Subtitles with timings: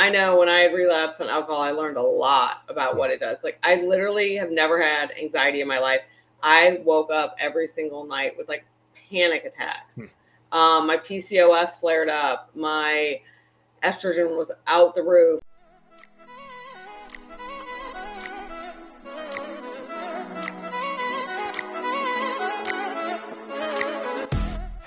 [0.00, 3.20] I know when I had relapsed on alcohol, I learned a lot about what it
[3.20, 3.36] does.
[3.44, 6.00] Like I literally have never had anxiety in my life.
[6.42, 8.64] I woke up every single night with like
[9.10, 9.96] panic attacks.
[9.96, 10.58] Hmm.
[10.58, 12.50] Um, my PCOS flared up.
[12.54, 13.20] My
[13.84, 15.42] estrogen was out the roof.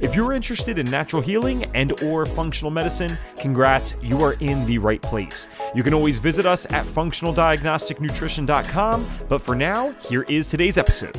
[0.00, 4.78] If you're interested in natural healing and or functional medicine, congrats, you are in the
[4.78, 5.48] right place.
[5.74, 11.18] You can always visit us at functionaldiagnosticnutrition.com, but for now, here is today's episode.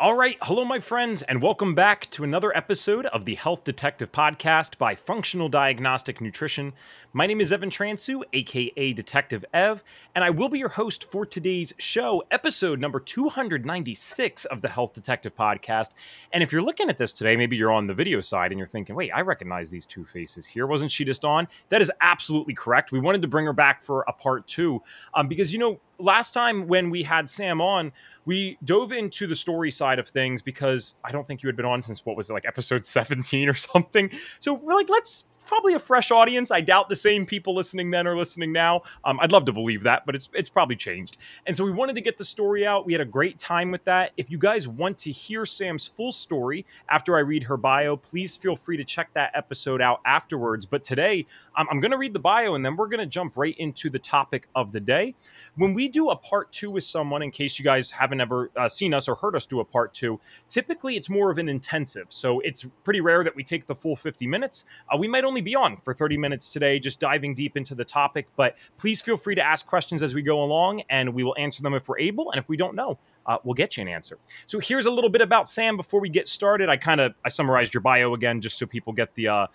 [0.00, 0.38] All right.
[0.40, 4.94] Hello, my friends, and welcome back to another episode of the Health Detective Podcast by
[4.94, 6.72] Functional Diagnostic Nutrition.
[7.12, 11.26] My name is Evan Transue, aka Detective Ev, and I will be your host for
[11.26, 15.90] today's show, episode number 296 of the Health Detective Podcast.
[16.32, 18.66] And if you're looking at this today, maybe you're on the video side and you're
[18.66, 20.66] thinking, wait, I recognize these two faces here.
[20.66, 21.46] Wasn't she just on?
[21.68, 22.90] That is absolutely correct.
[22.90, 26.34] We wanted to bring her back for a part two um, because, you know, last
[26.34, 27.92] time when we had Sam on,
[28.24, 31.66] we dove into the story side of things because I don't think you had been
[31.66, 34.10] on since what was it, like episode 17 or something.
[34.38, 36.52] So we're like, let's probably a fresh audience.
[36.52, 38.82] I doubt the same people listening then are listening now.
[39.04, 41.18] Um, I'd love to believe that, but it's it's probably changed.
[41.44, 42.86] And so we wanted to get the story out.
[42.86, 44.12] We had a great time with that.
[44.16, 48.36] If you guys want to hear Sam's full story after I read her bio, please
[48.36, 50.66] feel free to check that episode out afterwards.
[50.66, 53.36] But today, um, I'm going to read the bio and then we're going to jump
[53.36, 55.14] right into the topic of the day.
[55.56, 58.68] When we do a part two with someone, in case you guys haven't ever uh,
[58.68, 62.06] seen us or heard us do a part two, typically it's more of an intensive.
[62.08, 64.64] So it's pretty rare that we take the full 50 minutes.
[64.92, 67.74] Uh, we might only only be on for 30 minutes today, just diving deep into
[67.74, 68.26] the topic.
[68.36, 71.62] But please feel free to ask questions as we go along, and we will answer
[71.62, 72.30] them if we're able.
[72.30, 74.18] And if we don't know, uh, we'll get you an answer.
[74.46, 76.68] So here's a little bit about Sam before we get started.
[76.68, 79.46] I kind of I summarized your bio again just so people get the uh,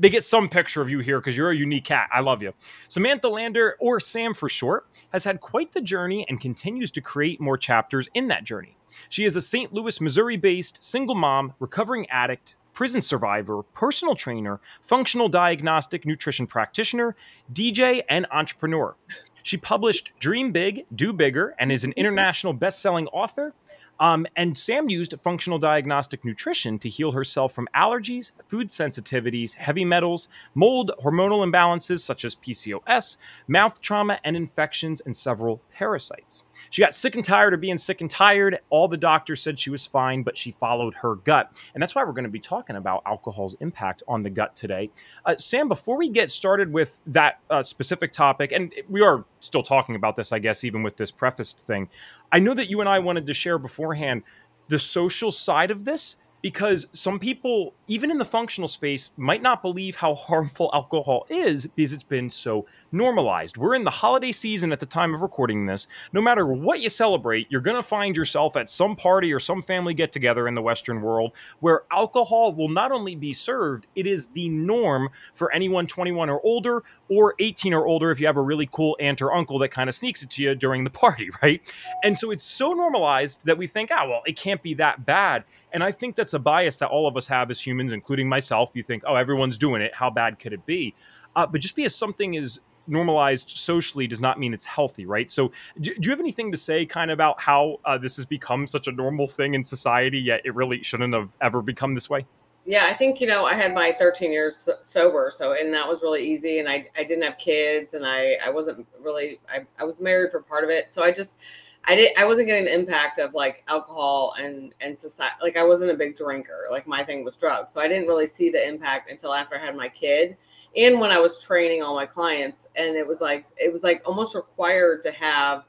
[0.00, 2.08] they get some picture of you here because you're a unique cat.
[2.12, 2.52] I love you.
[2.86, 7.40] Samantha Lander, or Sam for short, has had quite the journey and continues to create
[7.40, 8.76] more chapters in that journey.
[9.08, 9.72] She is a St.
[9.72, 17.16] Louis, Missouri based single mom, recovering addict, prison survivor, personal trainer, functional diagnostic nutrition practitioner,
[17.52, 18.94] DJ, and entrepreneur.
[19.42, 21.98] She published Dream Big, Do Bigger, and is an mm-hmm.
[21.98, 23.52] international best selling author.
[24.00, 29.84] Um, and Sam used functional diagnostic nutrition to heal herself from allergies, food sensitivities, heavy
[29.84, 33.16] metals, mold, hormonal imbalances such as PCOS,
[33.48, 36.50] mouth trauma, and infections, and several parasites.
[36.70, 38.60] She got sick and tired of being sick and tired.
[38.70, 41.60] All the doctors said she was fine, but she followed her gut.
[41.74, 44.90] And that's why we're going to be talking about alcohol's impact on the gut today.
[45.24, 49.62] Uh, Sam, before we get started with that uh, specific topic, and we are still
[49.62, 51.88] talking about this, I guess, even with this prefaced thing,
[52.32, 54.22] I know that you and I wanted to share beforehand
[54.68, 59.62] the social side of this because some people, even in the functional space, might not
[59.62, 63.56] believe how harmful alcohol is because it's been so normalized.
[63.56, 65.86] We're in the holiday season at the time of recording this.
[66.12, 69.62] No matter what you celebrate, you're going to find yourself at some party or some
[69.62, 74.06] family get together in the Western world where alcohol will not only be served, it
[74.06, 78.36] is the norm for anyone 21 or older or 18 or older if you have
[78.36, 80.90] a really cool aunt or uncle that kind of sneaks it to you during the
[80.98, 81.60] party, right?
[82.04, 85.44] And so it's so normalized that we think, ah, well, it can't be that bad.
[85.72, 88.70] And I think that's a bias that all of us have as humans, including myself.
[88.74, 89.94] You think, oh, everyone's doing it.
[89.94, 90.94] How bad could it be?
[91.36, 95.30] Uh, but just because something is normalized socially does not mean it's healthy, right?
[95.30, 98.24] So, do, do you have anything to say kind of about how uh, this has
[98.24, 102.08] become such a normal thing in society, yet it really shouldn't have ever become this
[102.08, 102.24] way?
[102.68, 105.30] Yeah, I think, you know, I had my 13 years sober.
[105.34, 106.58] So, and that was really easy.
[106.58, 110.32] And I, I didn't have kids and I, I wasn't really, I, I was married
[110.32, 110.92] for part of it.
[110.92, 111.36] So I just,
[111.84, 115.64] I did I wasn't getting the impact of like alcohol and and society like I
[115.64, 116.66] wasn't a big drinker.
[116.70, 117.72] Like my thing was drugs.
[117.72, 120.36] So I didn't really see the impact until after I had my kid
[120.76, 122.68] and when I was training all my clients.
[122.76, 125.64] And it was like it was like almost required to have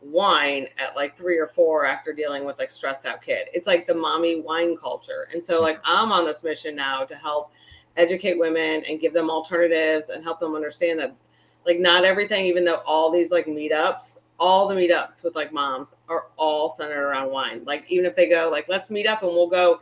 [0.00, 3.48] wine at like three or four after dealing with like stressed out kid.
[3.52, 5.28] It's like the mommy wine culture.
[5.32, 5.96] And so like mm-hmm.
[5.96, 7.50] I'm on this mission now to help
[7.96, 11.16] educate women and give them alternatives and help them understand that
[11.64, 15.94] like not everything even though all these like meetups all the meetups with like moms
[16.08, 17.64] are all centered around wine.
[17.64, 19.80] Like even if they go like let's meet up and we'll go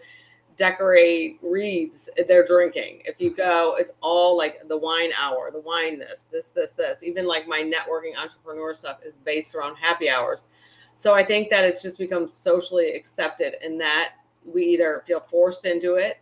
[0.56, 3.02] decorate wreaths, they're drinking.
[3.04, 7.02] If you go, it's all like the wine hour, the wine this, this, this, this.
[7.02, 10.46] Even like my networking entrepreneur stuff is based around happy hours.
[10.96, 14.12] So I think that it's just become socially accepted and that
[14.44, 16.20] we either feel forced into it.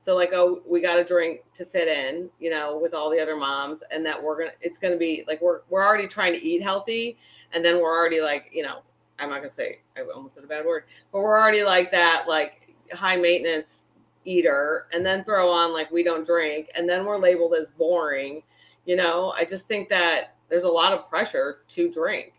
[0.00, 3.20] So like, oh, we got to drink to fit in, you know, with all the
[3.20, 6.44] other moms, and that we're gonna, it's gonna be like we're we're already trying to
[6.44, 7.16] eat healthy,
[7.54, 8.80] and then we're already like, you know,
[9.18, 12.24] I'm not gonna say I almost said a bad word, but we're already like that,
[12.28, 13.86] like high maintenance
[14.24, 18.42] eater, and then throw on like we don't drink, and then we're labeled as boring.
[18.84, 22.34] You know, I just think that there's a lot of pressure to drink.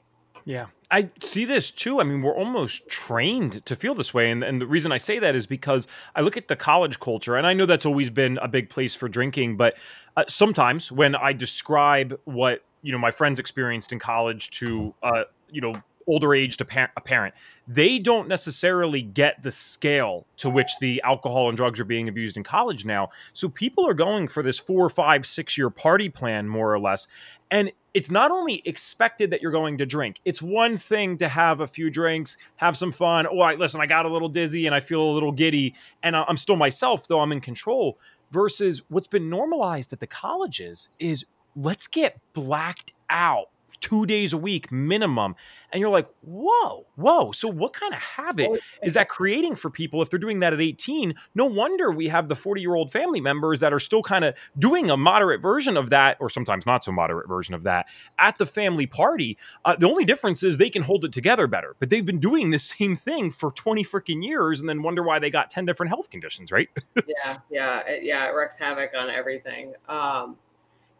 [0.45, 0.67] Yeah.
[0.91, 1.99] I see this too.
[1.99, 4.29] I mean, we're almost trained to feel this way.
[4.29, 7.35] And, and the reason I say that is because I look at the college culture,
[7.35, 9.57] and I know that's always been a big place for drinking.
[9.57, 9.75] But
[10.15, 15.23] uh, sometimes when I describe what, you know, my friends experienced in college to, uh,
[15.49, 17.33] you know, older aged a, par- a parent,
[17.67, 22.37] they don't necessarily get the scale to which the alcohol and drugs are being abused
[22.37, 23.09] in college now.
[23.33, 27.07] So people are going for this four, five, six year party plan, more or less.
[27.49, 31.61] And it's not only expected that you're going to drink, it's one thing to have
[31.61, 33.25] a few drinks, have some fun.
[33.25, 35.73] Oh, I, listen, I got a little dizzy and I feel a little giddy,
[36.03, 37.97] and I'm still myself, though I'm in control.
[38.31, 43.47] Versus what's been normalized at the colleges is let's get blacked out
[43.85, 45.35] two days a week minimum.
[45.71, 47.31] And you're like, whoa, whoa.
[47.33, 50.61] So, what kind of habit is that creating for people if they're doing that at
[50.61, 51.13] 18?
[51.35, 54.33] No wonder we have the 40 year old family members that are still kind of
[54.57, 57.87] doing a moderate version of that, or sometimes not so moderate version of that,
[58.17, 59.37] at the family party.
[59.65, 62.49] Uh, the only difference is they can hold it together better, but they've been doing
[62.49, 65.89] the same thing for 20 freaking years and then wonder why they got 10 different
[65.89, 66.69] health conditions, right?
[67.07, 68.27] yeah, yeah, it, yeah.
[68.27, 69.73] It wreaks havoc on everything.
[69.87, 70.37] Um,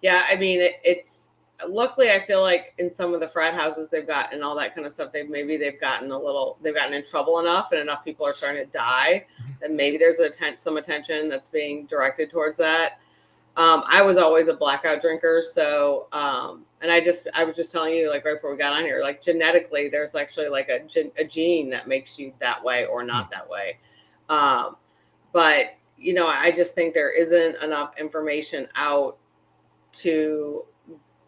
[0.05, 1.27] yeah, I mean, it, it's,
[1.69, 4.85] luckily i feel like in some of the frat houses they've gotten all that kind
[4.85, 8.03] of stuff they've maybe they've gotten a little they've gotten in trouble enough and enough
[8.03, 9.63] people are starting to die mm-hmm.
[9.63, 12.99] and maybe there's a ten, some attention that's being directed towards that
[13.55, 17.71] um, i was always a blackout drinker so um, and i just i was just
[17.71, 20.81] telling you like right before we got on here like genetically there's actually like a,
[21.17, 23.39] a gene that makes you that way or not mm-hmm.
[23.39, 23.77] that way
[24.27, 24.75] um,
[25.31, 25.67] but
[25.97, 29.17] you know i just think there isn't enough information out
[29.95, 30.65] to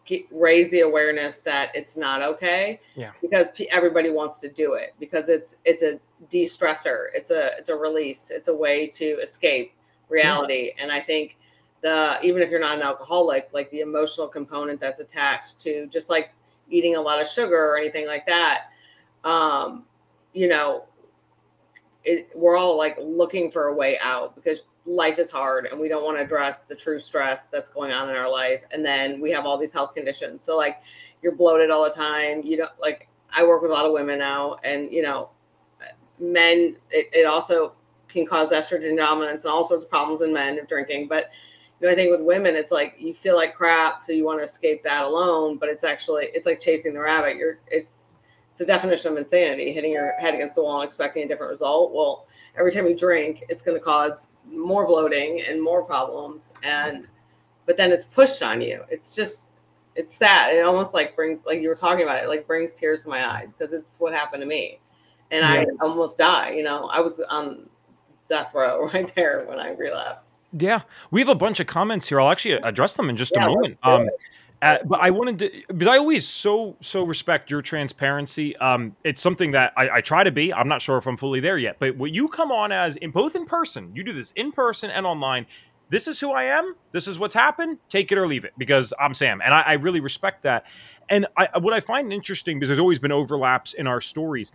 [0.04, 2.80] get, raise the awareness that it's not okay.
[2.94, 3.12] Yeah.
[3.20, 6.00] Because p- everybody wants to do it because it's it's a
[6.30, 7.06] de-stressor.
[7.14, 8.30] It's a it's a release.
[8.30, 9.72] It's a way to escape
[10.08, 10.72] reality.
[10.76, 10.82] Yeah.
[10.82, 11.36] And I think
[11.82, 16.10] the even if you're not an alcoholic, like the emotional component that's attached to just
[16.10, 16.32] like
[16.70, 18.70] eating a lot of sugar or anything like that,
[19.24, 19.84] um,
[20.32, 20.84] you know,
[22.04, 25.88] it, we're all like looking for a way out because life is hard and we
[25.88, 28.62] don't want to address the true stress that's going on in our life.
[28.70, 30.44] And then we have all these health conditions.
[30.44, 30.78] So like
[31.22, 32.42] you're bloated all the time.
[32.42, 35.28] You know like i work with a lot of women now and you know
[36.18, 37.74] men it, it also
[38.08, 41.08] can cause estrogen dominance and all sorts of problems in men of drinking.
[41.08, 41.30] But
[41.80, 44.40] you know i think with women it's like you feel like crap so you want
[44.40, 47.36] to escape that alone but it's actually it's like chasing the rabbit.
[47.36, 48.07] You're it's
[48.58, 51.92] it's a definition of insanity hitting your head against the wall expecting a different result
[51.92, 52.26] well
[52.58, 56.52] every time you drink, it's going to cause more bloating and more problems.
[56.62, 57.06] And
[57.66, 58.82] but then it's pushed on you.
[58.90, 59.48] It's just
[59.94, 60.54] it's sad.
[60.54, 63.26] It almost like brings like you were talking about it, like brings tears to my
[63.28, 64.80] eyes because it's what happened to me,
[65.30, 65.62] and yeah.
[65.62, 66.50] I almost die.
[66.50, 67.68] You know, I was on
[68.28, 70.34] death row right there when I relapsed.
[70.58, 70.80] Yeah,
[71.10, 72.20] we have a bunch of comments here.
[72.20, 73.78] I'll actually address them in just yeah, a moment.
[73.82, 74.08] Um,
[74.60, 78.56] uh, but I wanted to because I always so so respect your transparency.
[78.56, 80.52] Um, it's something that I, I, try to be.
[80.52, 83.12] I'm not sure if I'm fully there yet, but what you come on as in
[83.12, 85.46] both in person, you do this in person and online.
[85.90, 86.74] This is who I am.
[86.90, 87.78] This is what's happened.
[87.88, 90.66] Take it or leave it because I'm Sam, and I, I really respect that.
[91.08, 94.50] And I, what I find interesting because there's always been overlaps in our stories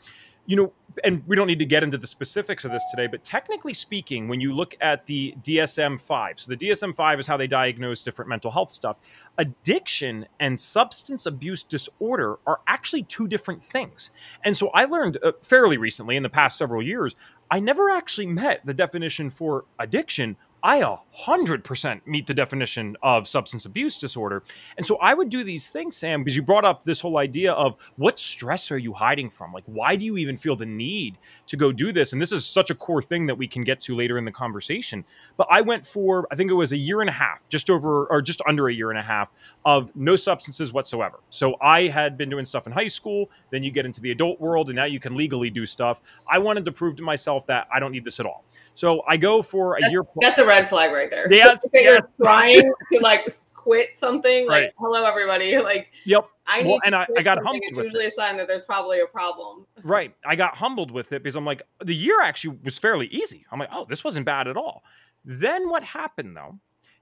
[0.45, 0.73] you know,
[1.03, 4.27] and we don't need to get into the specifics of this today, but technically speaking,
[4.27, 8.03] when you look at the DSM 5, so the DSM 5 is how they diagnose
[8.03, 8.97] different mental health stuff,
[9.37, 14.11] addiction and substance abuse disorder are actually two different things.
[14.43, 17.15] And so I learned uh, fairly recently in the past several years,
[17.49, 23.65] I never actually met the definition for addiction I 100% meet the definition of substance
[23.65, 24.43] abuse disorder.
[24.77, 27.51] And so I would do these things, Sam, because you brought up this whole idea
[27.51, 29.51] of what stress are you hiding from?
[29.51, 31.17] Like, why do you even feel the need
[31.47, 32.13] to go do this?
[32.13, 34.31] And this is such a core thing that we can get to later in the
[34.31, 35.03] conversation.
[35.35, 38.05] But I went for, I think it was a year and a half, just over
[38.05, 39.33] or just under a year and a half
[39.65, 41.19] of no substances whatsoever.
[41.29, 44.39] So I had been doing stuff in high school, then you get into the adult
[44.39, 45.99] world, and now you can legally do stuff.
[46.25, 48.45] I wanted to prove to myself that I don't need this at all.
[48.75, 50.03] So I go for a that's, year.
[50.21, 51.31] That's a red flag right there.
[51.31, 51.83] Yes, yes.
[51.83, 53.27] you're trying to like
[53.63, 54.47] quit something.
[54.47, 54.71] Like, right.
[54.77, 55.57] hello, everybody.
[55.63, 56.27] Like, yep.
[56.45, 57.63] I well, and I, I got humbled.
[57.63, 58.11] It's usually it.
[58.13, 59.65] a sign that there's probably a problem.
[59.83, 60.15] Right.
[60.25, 63.45] I got humbled with it because I'm like, the year actually was fairly easy.
[63.51, 64.83] I'm like, oh, this wasn't bad at all.
[65.25, 66.57] Then what happened though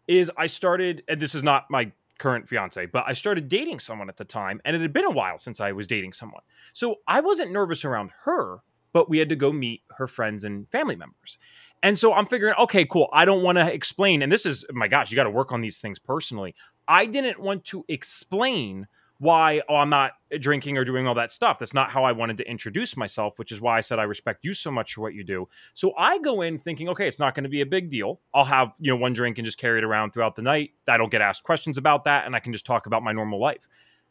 [0.08, 4.10] is I started, and this is not my current fiance, but I started dating someone
[4.10, 6.42] at the time, and it had been a while since I was dating someone.
[6.74, 8.62] So I wasn't nervous around her
[8.94, 11.38] but we had to go meet her friends and family members.
[11.84, 13.10] And so I'm figuring, okay, cool.
[13.12, 14.22] I don't want to explain.
[14.22, 16.56] And this is, my gosh, you got to work on these things personally.
[16.88, 18.88] I didn't want to explain
[19.22, 21.60] why oh, I'm not drinking or doing all that stuff.
[21.60, 24.44] That's not how I wanted to introduce myself, which is why I said I respect
[24.44, 25.48] you so much for what you do.
[25.76, 28.20] So I go in thinking, okay, it's not going to be a big deal.
[28.34, 30.72] I'll have, you know, one drink and just carry it around throughout the night.
[30.88, 33.40] I don't get asked questions about that and I can just talk about my normal
[33.40, 33.68] life.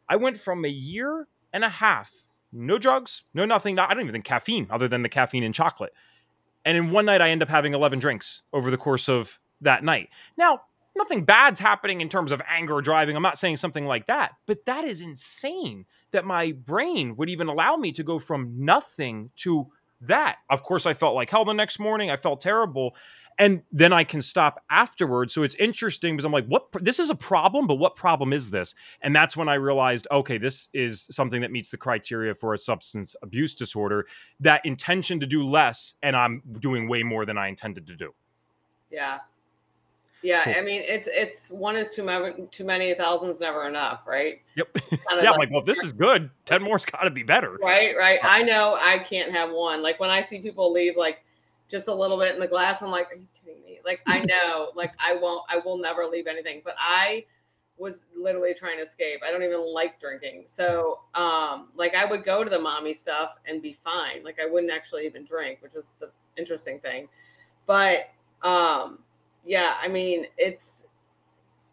[0.08, 2.12] I went from a year and a half,
[2.52, 5.52] no drugs, no nothing, not, I don't even think caffeine other than the caffeine in
[5.52, 5.92] chocolate.
[6.64, 9.84] And in one night I end up having 11 drinks over the course of that
[9.84, 10.08] night.
[10.36, 10.62] Now,
[10.96, 13.16] nothing bad's happening in terms of anger or driving.
[13.16, 17.48] I'm not saying something like that, but that is insane that my brain would even
[17.48, 19.68] allow me to go from nothing to
[20.02, 20.38] that.
[20.48, 22.10] Of course, I felt like hell the next morning.
[22.10, 22.94] I felt terrible.
[23.38, 25.32] And then I can stop afterwards.
[25.32, 26.66] So it's interesting because I'm like, what?
[26.84, 28.74] This is a problem, but what problem is this?
[29.00, 32.58] And that's when I realized, okay, this is something that meets the criteria for a
[32.58, 34.06] substance abuse disorder
[34.40, 38.12] that intention to do less, and I'm doing way more than I intended to do.
[38.90, 39.20] Yeah.
[40.22, 40.54] Yeah, cool.
[40.56, 44.40] I mean it's it's one is too many, too many, a thousand's never enough, right?
[44.56, 44.78] Yep.
[44.92, 44.98] yeah,
[45.30, 47.56] like, like, well, if this is good, ten more's got to be better.
[47.62, 48.18] Right, right.
[48.22, 49.82] Uh, I know I can't have one.
[49.82, 51.24] Like when I see people leave like
[51.68, 53.80] just a little bit in the glass, I'm like, are you kidding me?
[53.84, 56.60] Like I know, like I won't, I will never leave anything.
[56.64, 57.24] But I
[57.78, 59.20] was literally trying to escape.
[59.26, 63.38] I don't even like drinking, so um, like I would go to the mommy stuff
[63.46, 64.22] and be fine.
[64.22, 67.08] Like I wouldn't actually even drink, which is the interesting thing.
[67.66, 68.10] But
[68.42, 68.98] um
[69.44, 70.84] yeah, I mean, it's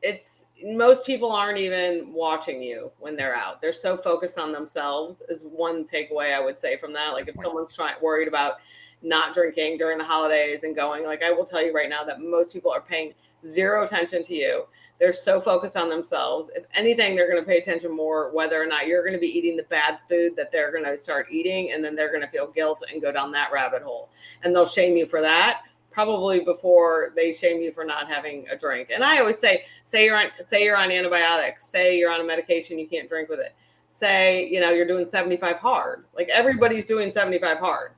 [0.02, 3.62] it's most people aren't even watching you when they're out.
[3.62, 5.22] They're so focused on themselves.
[5.30, 7.14] Is one takeaway I would say from that.
[7.14, 8.56] Like if someone's trying worried about
[9.04, 12.22] not drinking during the holidays and going, like I will tell you right now that
[12.22, 13.14] most people are paying
[13.46, 14.66] zero attention to you.
[15.00, 16.50] They're so focused on themselves.
[16.56, 19.28] If anything, they're going to pay attention more whether or not you're going to be
[19.28, 22.30] eating the bad food that they're going to start eating, and then they're going to
[22.30, 24.10] feel guilt and go down that rabbit hole,
[24.42, 25.62] and they'll shame you for that
[25.98, 28.92] probably before they shame you for not having a drink.
[28.94, 32.24] And I always say, say you're on, say you're on antibiotics, say you're on a
[32.24, 33.56] medication, you can't drink with it.
[33.90, 36.06] Say, you know, you're doing 75 hard.
[36.16, 37.94] Like everybody's doing 75 hard.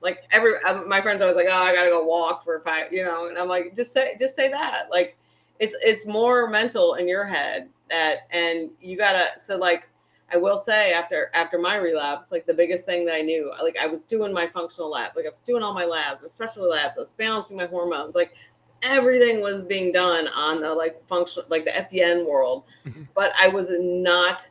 [0.00, 3.04] Like every, um, my friends always like, oh, I gotta go walk for five, you
[3.04, 4.90] know, and I'm like, just say, just say that.
[4.90, 5.16] Like
[5.60, 9.88] it's, it's more mental in your head that, and you gotta, so like,
[10.34, 13.76] I will say after after my relapse, like the biggest thing that I knew, like
[13.80, 16.94] I was doing my functional lab, like I was doing all my labs, especially labs,
[16.96, 18.34] I was balancing my hormones, like
[18.82, 23.02] everything was being done on the like functional like the FDN world, mm-hmm.
[23.14, 24.48] but I was not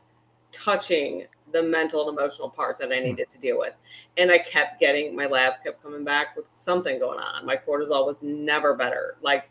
[0.52, 3.08] touching the mental and emotional part that I mm-hmm.
[3.10, 3.74] needed to deal with.
[4.16, 7.44] And I kept getting my labs kept coming back with something going on.
[7.44, 9.16] My cortisol was never better.
[9.20, 9.50] Like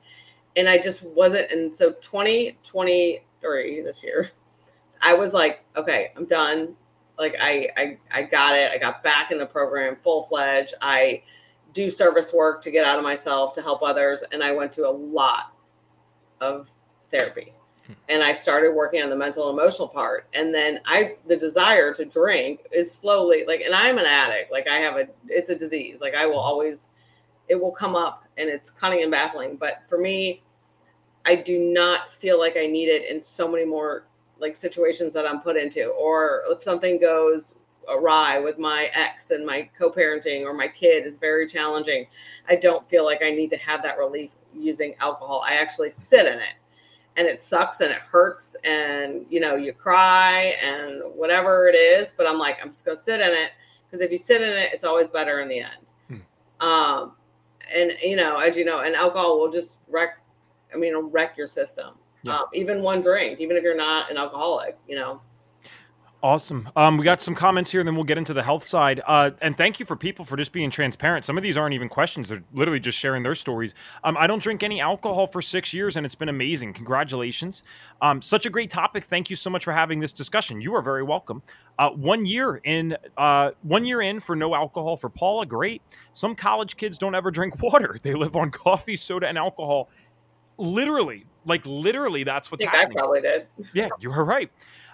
[0.56, 4.32] and I just wasn't and so 2023 this year
[5.04, 6.76] I was like, okay, I'm done.
[7.18, 8.72] Like I, I, I got it.
[8.72, 10.74] I got back in the program full fledged.
[10.82, 11.22] I
[11.74, 14.88] do service work to get out of myself to help others, and I went to
[14.88, 15.54] a lot
[16.42, 16.70] of
[17.12, 17.54] therapy.
[17.86, 17.94] Hmm.
[18.10, 20.28] And I started working on the mental and emotional part.
[20.34, 24.52] And then I the desire to drink is slowly like and I'm an addict.
[24.52, 26.00] Like I have a it's a disease.
[26.02, 26.88] Like I will always
[27.50, 29.58] it will come up and it's cunning and baffling.
[29.58, 30.44] But for me,
[31.26, 34.06] I do not feel like I need it in so many more
[34.44, 37.54] like situations that I'm put into, or if something goes
[37.90, 42.06] awry with my ex and my co-parenting or my kid is very challenging,
[42.48, 45.44] I don't feel like I need to have that relief using alcohol.
[45.46, 46.56] I actually sit in it
[47.16, 52.10] and it sucks and it hurts and you know you cry and whatever it is
[52.18, 53.52] but i'm like i'm just going to sit in it
[53.86, 56.66] because if you sit in it it's always better in the end hmm.
[56.68, 57.12] um
[57.74, 60.20] and you know as you know and alcohol will just wreck
[60.74, 62.38] i mean it'll wreck your system yeah.
[62.38, 65.22] Um, even one drink, even if you're not an alcoholic, you know.
[66.24, 66.70] Awesome.
[66.78, 69.02] Um, we got some comments here, and then we'll get into the health side.
[69.06, 71.26] Uh, and thank you for people for just being transparent.
[71.26, 73.74] Some of these aren't even questions; they're literally just sharing their stories.
[74.06, 76.72] Um, I don't drink any alcohol for six years, and it's been amazing.
[76.76, 77.64] Congratulations!
[78.02, 79.04] Um, such a great topic.
[79.04, 80.62] Thank you so much for having this discussion.
[80.62, 81.44] You are very welcome.
[81.78, 85.46] Uh, one year in, uh, one year in for no alcohol for Paula.
[85.46, 85.82] Great.
[86.14, 89.90] Some college kids don't ever drink water; they live on coffee, soda, and alcohol.
[90.58, 92.98] Literally, like literally, that's what's I happening.
[92.98, 93.48] I probably did.
[93.74, 94.52] Yeah, you were right.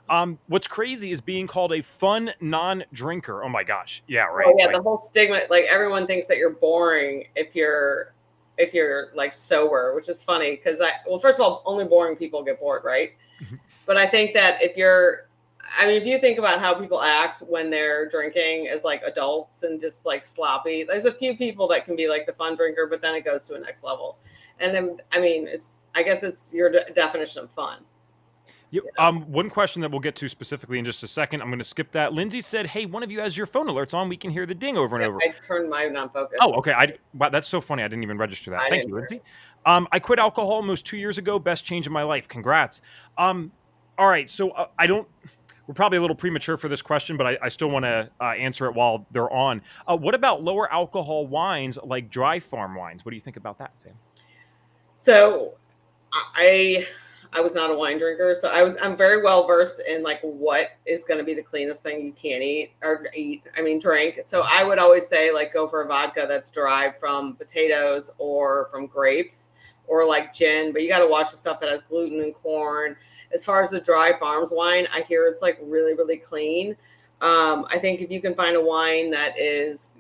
[0.10, 3.44] Um, what's crazy is being called a fun non-drinker.
[3.44, 4.46] Oh my gosh, yeah, right.
[4.48, 4.76] Oh, yeah, right.
[4.76, 5.42] the whole stigma.
[5.50, 8.14] Like everyone thinks that you're boring if you're
[8.58, 12.16] if you're like sober, which is funny because I well, first of all, only boring
[12.16, 13.12] people get bored, right?
[13.42, 13.56] Mm-hmm.
[13.86, 15.29] but I think that if you're
[15.78, 19.64] I mean, if you think about how people act when they're drinking as like adults
[19.64, 22.88] and just like sloppy, there's a few people that can be like the fun drinker,
[22.88, 24.18] but then it goes to a next level.
[24.60, 27.80] And then, I mean, it's I guess it's your de- definition of fun.
[28.72, 31.42] You, um, one question that we'll get to specifically in just a second.
[31.42, 32.14] I'm going to skip that.
[32.14, 34.10] Lindsay said, "Hey, one of you has your phone alerts on.
[34.10, 36.38] We can hear the ding over and Yeah, over." I turned mine on focus.
[36.40, 36.74] Oh, okay.
[36.74, 37.82] I wow, that's so funny.
[37.82, 38.62] I didn't even register that.
[38.62, 38.94] I Thank you.
[38.94, 39.22] Lindsay.
[39.66, 41.40] Um, I quit alcohol almost two years ago.
[41.40, 42.28] Best change in my life.
[42.28, 42.82] Congrats.
[43.18, 43.52] Um,
[43.98, 44.30] all right.
[44.30, 45.08] So uh, I don't.
[45.70, 48.32] We're probably a little premature for this question, but I, I still want to uh,
[48.32, 49.62] answer it while they're on.
[49.88, 53.06] Uh, what about lower alcohol wines like dry farm wines?
[53.06, 53.94] What do you think about that, Sam?
[55.00, 55.54] So
[56.12, 56.88] I
[57.34, 60.20] I was not a wine drinker, so I was I'm very well versed in like
[60.22, 63.44] what is going to be the cleanest thing you can eat or eat.
[63.56, 64.22] I mean, drink.
[64.26, 68.70] So I would always say like go for a vodka that's derived from potatoes or
[68.72, 69.52] from grapes
[69.90, 72.96] or like gin, but you got to watch the stuff that has gluten and corn.
[73.34, 76.78] As far as the dry farms wine, I hear it's like really really clean.
[77.22, 79.92] Um, I think if you can find a wine that is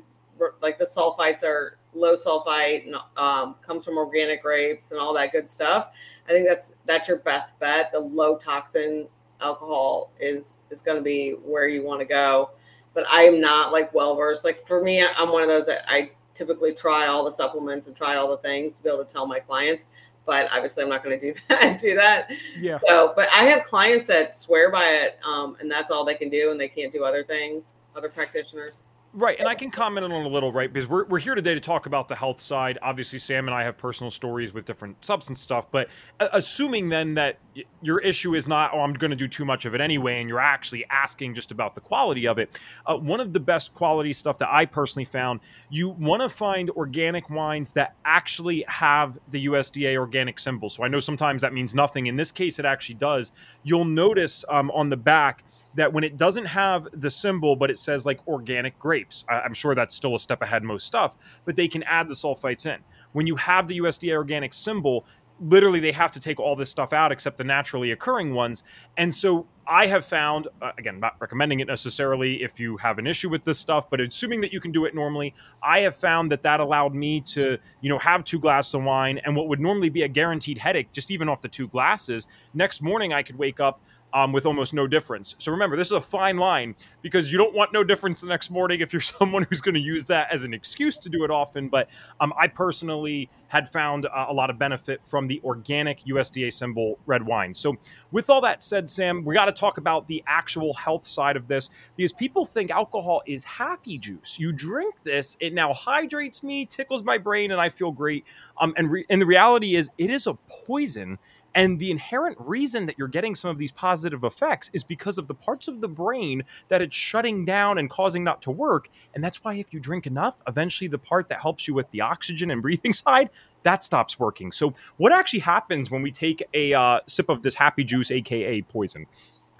[0.61, 5.31] like the sulfites are low sulfite and um, comes from organic grapes and all that
[5.31, 5.87] good stuff.
[6.27, 7.91] I think that's that's your best bet.
[7.91, 9.07] The low toxin
[9.41, 12.51] alcohol is is going to be where you want to go.
[12.93, 14.43] But I am not like well versed.
[14.43, 17.95] Like for me, I'm one of those that I typically try all the supplements and
[17.95, 19.85] try all the things to be able to tell my clients.
[20.25, 21.79] But obviously, I'm not going to do that.
[21.79, 22.29] Do that.
[22.59, 22.79] Yeah.
[22.87, 26.29] So, but I have clients that swear by it, um, and that's all they can
[26.29, 27.73] do, and they can't do other things.
[27.95, 28.81] Other practitioners.
[29.11, 30.71] Right, and I can comment on it a little, right?
[30.71, 32.77] Because we're, we're here today to talk about the health side.
[32.83, 35.89] Obviously, Sam and I have personal stories with different substance stuff, but
[36.19, 37.39] assuming then that
[37.81, 40.29] your issue is not, oh, I'm going to do too much of it anyway, and
[40.29, 44.13] you're actually asking just about the quality of it, uh, one of the best quality
[44.13, 45.39] stuff that I personally found,
[45.71, 50.69] you want to find organic wines that actually have the USDA organic symbol.
[50.69, 52.05] So I know sometimes that means nothing.
[52.05, 53.31] In this case, it actually does.
[53.63, 55.43] You'll notice um, on the back,
[55.75, 59.53] that when it doesn't have the symbol, but it says like organic grapes, I- I'm
[59.53, 62.79] sure that's still a step ahead most stuff, but they can add the sulfites in.
[63.11, 65.05] When you have the USDA organic symbol,
[65.41, 68.63] literally they have to take all this stuff out except the naturally occurring ones.
[68.97, 73.07] And so I have found, uh, again, not recommending it necessarily if you have an
[73.07, 75.33] issue with this stuff, but assuming that you can do it normally,
[75.63, 79.19] I have found that that allowed me to, you know, have two glasses of wine
[79.23, 82.27] and what would normally be a guaranteed headache, just even off the two glasses.
[82.53, 83.81] Next morning, I could wake up
[84.13, 85.35] um, with almost no difference.
[85.37, 88.49] So remember, this is a fine line because you don't want no difference the next
[88.49, 91.31] morning if you're someone who's going to use that as an excuse to do it
[91.31, 91.69] often.
[91.69, 96.53] But um, I personally had found uh, a lot of benefit from the organic USDA
[96.53, 97.53] symbol red wine.
[97.53, 97.75] So
[98.11, 101.47] with all that said, Sam, we got to talk about the actual health side of
[101.47, 104.37] this because people think alcohol is happy juice.
[104.39, 108.23] You drink this, it now hydrates me, tickles my brain, and I feel great.
[108.59, 111.17] Um, and, re- and the reality is, it is a poison.
[111.55, 115.27] And the inherent reason that you're getting some of these positive effects is because of
[115.27, 118.89] the parts of the brain that it's shutting down and causing not to work.
[119.15, 122.01] And that's why if you drink enough, eventually the part that helps you with the
[122.01, 123.29] oxygen and breathing side,
[123.63, 124.51] that stops working.
[124.51, 128.61] So what actually happens when we take a uh, sip of this happy juice, aka
[128.61, 129.05] poison?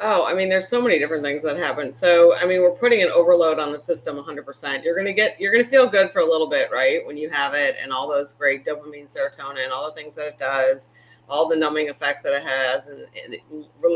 [0.02, 1.94] Oh, I mean, there's so many different things that happen.
[1.94, 4.82] So, I mean, we're putting an overload on the system 100%.
[4.82, 7.06] You're going to get, you're going to feel good for a little bit, right?
[7.06, 10.38] When you have it and all those great dopamine, serotonin, all the things that it
[10.38, 10.88] does,
[11.30, 13.42] all the numbing effects that it has, and, and it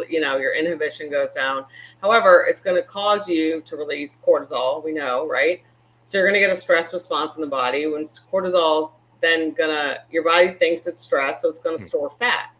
[0.09, 1.65] you know, your inhibition goes down.
[2.01, 5.61] However, it's going to cause you to release cortisol, we know, right?
[6.05, 7.87] So, you're going to get a stress response in the body.
[7.87, 8.91] When cortisol's
[9.21, 11.87] then going to, your body thinks it's stress, so it's going to Hmm.
[11.87, 12.51] store fat.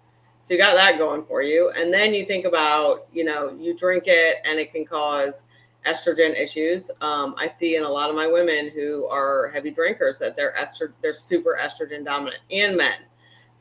[0.46, 1.72] So you got that going for you.
[1.76, 5.44] And then you think about, you know, you drink it and it can cause
[5.86, 6.92] estrogen issues.
[7.02, 10.54] Um, I see in a lot of my women who are heavy drinkers that they're
[10.60, 13.00] estro- they're super estrogen dominant and men.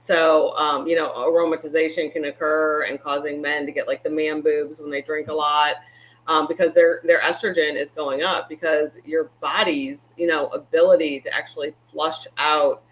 [0.03, 4.41] So, um, you know, aromatization can occur and causing men to get like the man
[4.41, 5.77] boobs when they drink a lot
[6.27, 11.33] um, because their their estrogen is going up because your body's you know ability to
[11.33, 12.83] actually flush out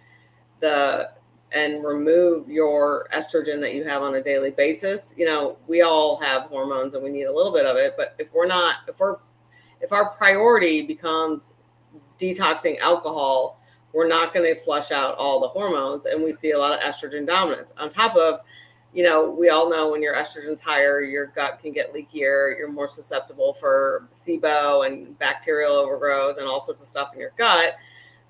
[0.60, 1.10] the
[1.50, 5.12] and remove your estrogen that you have on a daily basis.
[5.16, 8.14] You know, we all have hormones and we need a little bit of it, but
[8.20, 9.16] if we're not, if we're,
[9.80, 11.54] if our priority becomes
[12.20, 13.59] detoxing alcohol,
[13.92, 16.06] we're not going to flush out all the hormones.
[16.06, 17.72] And we see a lot of estrogen dominance.
[17.76, 18.40] On top of,
[18.92, 22.70] you know, we all know when your estrogen's higher, your gut can get leakier, you're
[22.70, 27.74] more susceptible for SIBO and bacterial overgrowth and all sorts of stuff in your gut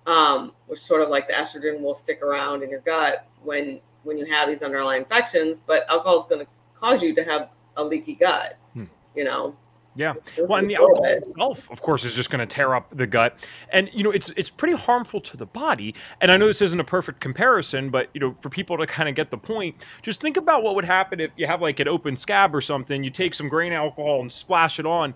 [0.06, 4.16] um, which sort of like the estrogen will stick around in your gut when when
[4.16, 5.60] you have these underlying infections.
[5.64, 8.58] But alcohol is going to cause you to have a leaky gut.
[8.72, 8.84] Hmm.
[9.14, 9.56] You know.
[9.96, 10.14] Yeah.
[10.36, 13.06] This Well, and the alcohol itself, of course, is just going to tear up the
[13.06, 13.36] gut,
[13.72, 15.94] and you know it's it's pretty harmful to the body.
[16.20, 19.08] And I know this isn't a perfect comparison, but you know for people to kind
[19.08, 21.88] of get the point, just think about what would happen if you have like an
[21.88, 23.02] open scab or something.
[23.02, 25.14] You take some grain alcohol and splash it on.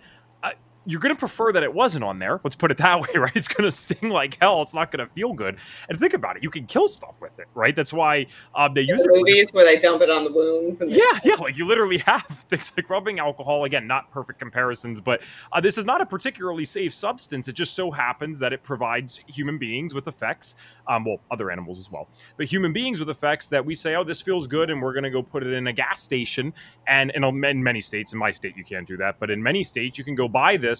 [0.87, 2.40] You're going to prefer that it wasn't on there.
[2.44, 3.35] Let's put it that way, right?
[3.35, 4.62] It's going to sting like hell.
[4.62, 5.57] It's not going to feel good.
[5.88, 7.75] And think about it, you can kill stuff with it, right?
[7.75, 10.81] That's why um, they use the movies where they dump it on the wounds.
[10.81, 13.64] And yeah, yeah, like you literally have things like rubbing alcohol.
[13.64, 17.49] Again, not perfect comparisons, but uh, this is not a particularly safe substance.
[17.49, 20.57] It just so happens that it provides human beings with effects,
[20.88, 24.05] um, well, other animals as well, but human beings with effects that we say, oh,
[24.05, 26.53] this feels good, and we're going to go put it in a gas station.
[26.87, 29.62] And in, in many states, in my state, you can't do that, but in many
[29.62, 30.74] states, you can go buy this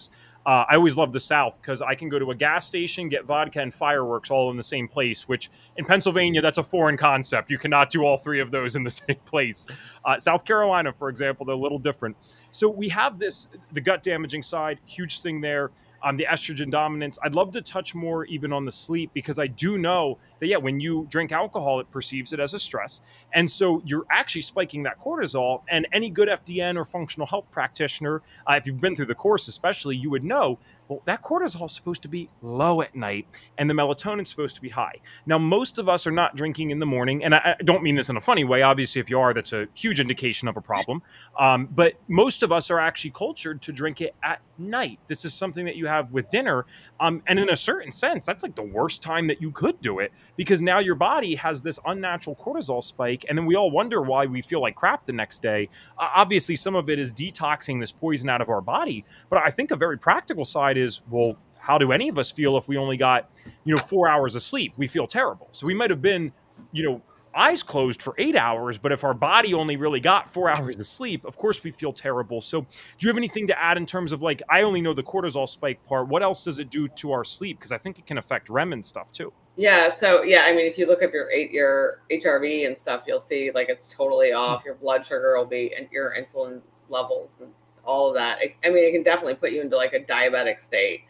[0.45, 3.25] uh, I always love the South because I can go to a gas station, get
[3.25, 7.49] vodka and fireworks all in the same place, which in Pennsylvania, that's a foreign concept.
[7.49, 9.65] You cannot do all three of those in the same place.
[10.03, 12.15] Uh, South Carolina, for example, they're a little different.
[12.51, 15.71] So we have this, the gut damaging side, huge thing there
[16.05, 17.17] um, the estrogen dominance.
[17.23, 20.57] I'd love to touch more even on the sleep because I do know that, yeah,
[20.57, 23.01] when you drink alcohol, it perceives it as a stress.
[23.33, 25.63] And so you're actually spiking that cortisol.
[25.67, 29.47] And any good FDN or functional health practitioner, uh, if you've been through the course
[29.47, 33.69] especially, you would know well, that cortisol is supposed to be low at night and
[33.69, 34.93] the melatonin is supposed to be high.
[35.25, 37.23] Now, most of us are not drinking in the morning.
[37.23, 38.61] And I, I don't mean this in a funny way.
[38.61, 41.01] Obviously, if you are, that's a huge indication of a problem.
[41.39, 44.99] Um, but most of us are actually cultured to drink it at night.
[45.07, 46.65] This is something that you have with dinner.
[46.99, 49.99] Um, and in a certain sense, that's like the worst time that you could do
[49.99, 53.25] it because now your body has this unnatural cortisol spike.
[53.27, 55.69] And then we all wonder why we feel like crap the next day.
[55.97, 59.03] Uh, obviously, some of it is detoxing this poison out of our body.
[59.29, 62.57] But I think a very practical side is well, how do any of us feel
[62.57, 63.29] if we only got,
[63.63, 64.73] you know, four hours of sleep?
[64.77, 65.47] We feel terrible.
[65.51, 66.31] So we might have been,
[66.71, 67.01] you know,
[67.35, 70.87] eyes closed for eight hours, but if our body only really got four hours of
[70.87, 72.41] sleep, of course we feel terrible.
[72.41, 72.67] So, do
[72.99, 75.83] you have anything to add in terms of like, I only know the cortisol spike
[75.85, 76.07] part.
[76.07, 77.59] What else does it do to our sleep?
[77.59, 79.33] Because I think it can affect REM and stuff too.
[79.57, 79.89] Yeah.
[79.89, 83.21] So, yeah, I mean, if you look up your eight your HRV and stuff, you'll
[83.21, 84.61] see like it's totally off.
[84.61, 84.67] Hmm.
[84.67, 87.49] Your blood sugar will be, and your insulin levels and
[87.85, 88.39] all of that.
[88.63, 91.01] I mean, it can definitely put you into like a diabetic state.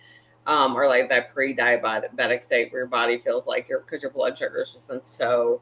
[0.48, 4.38] Um, or like that pre-diabetic state where your body feels like your because your blood
[4.38, 5.60] sugar has just been so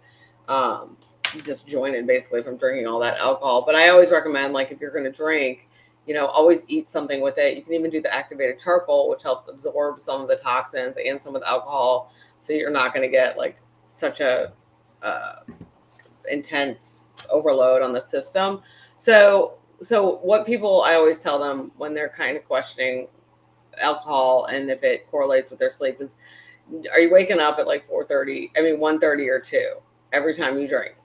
[0.50, 0.98] um,
[1.46, 3.64] disjointed basically from drinking all that alcohol.
[3.66, 5.70] But I always recommend, like, if you're going to drink,
[6.06, 7.56] you know, always eat something with it.
[7.56, 11.22] You can even do the activated charcoal, which helps absorb some of the toxins and
[11.22, 13.58] some of the alcohol, so you're not going to get like
[13.90, 14.52] such a
[15.02, 15.36] uh,
[16.30, 18.62] intense overload on the system.
[18.98, 23.08] So, so what people I always tell them when they're kind of questioning
[23.80, 26.16] alcohol and if it correlates with their sleep is,
[26.92, 28.52] are you waking up at like 4:30?
[28.58, 29.76] I mean, 1:30 or 2
[30.14, 30.96] every time you drink.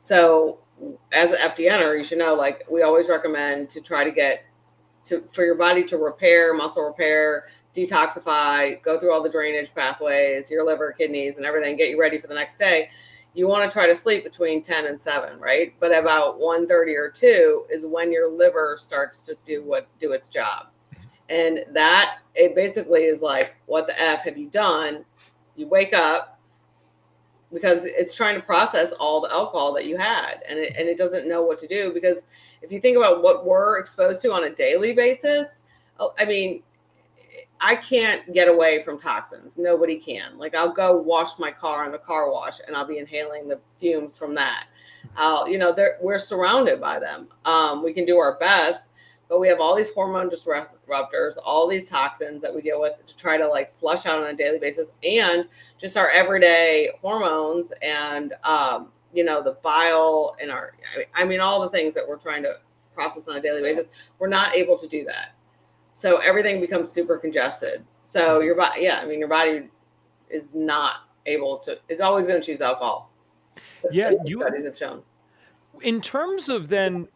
[0.00, 0.60] So
[1.12, 4.44] as an FDNer, you should know like we always recommend to try to get
[5.06, 7.44] to for your body to repair, muscle repair,
[7.76, 12.18] detoxify, go through all the drainage pathways, your liver, kidneys, and everything, get you ready
[12.18, 12.88] for the next day.
[13.34, 15.74] You want to try to sleep between 10 and 7, right?
[15.80, 20.12] But about 1 30 or 2 is when your liver starts to do what do
[20.12, 20.68] its job.
[21.28, 25.04] And that it basically is like, what the F have you done?
[25.56, 26.34] You wake up,
[27.54, 30.98] because it's trying to process all the alcohol that you had and it, and it
[30.98, 32.26] doesn't know what to do because
[32.60, 35.62] if you think about what we're exposed to on a daily basis
[36.00, 36.62] oh, i mean
[37.60, 39.56] i can't get away from toxins.
[39.56, 40.38] Nobody can.
[40.38, 43.60] Like i'll go wash my car in the car wash and i'll be inhaling the
[43.80, 44.66] fumes from that.
[45.16, 47.28] I'll you know we're surrounded by them.
[47.44, 48.86] Um, we can do our best
[49.28, 53.16] but we have all these hormone disruptors, all these toxins that we deal with to
[53.16, 55.46] try to like flush out on a daily basis, and
[55.80, 60.74] just our everyday hormones and um, you know the bile and our
[61.14, 62.56] I mean all the things that we're trying to
[62.94, 63.88] process on a daily basis.
[64.18, 65.34] We're not able to do that,
[65.94, 67.84] so everything becomes super congested.
[68.04, 69.68] So your body, yeah, I mean your body
[70.28, 71.78] is not able to.
[71.88, 73.10] It's always going to choose alcohol.
[73.90, 75.02] Yeah, you studies have shown.
[75.80, 77.08] In terms of then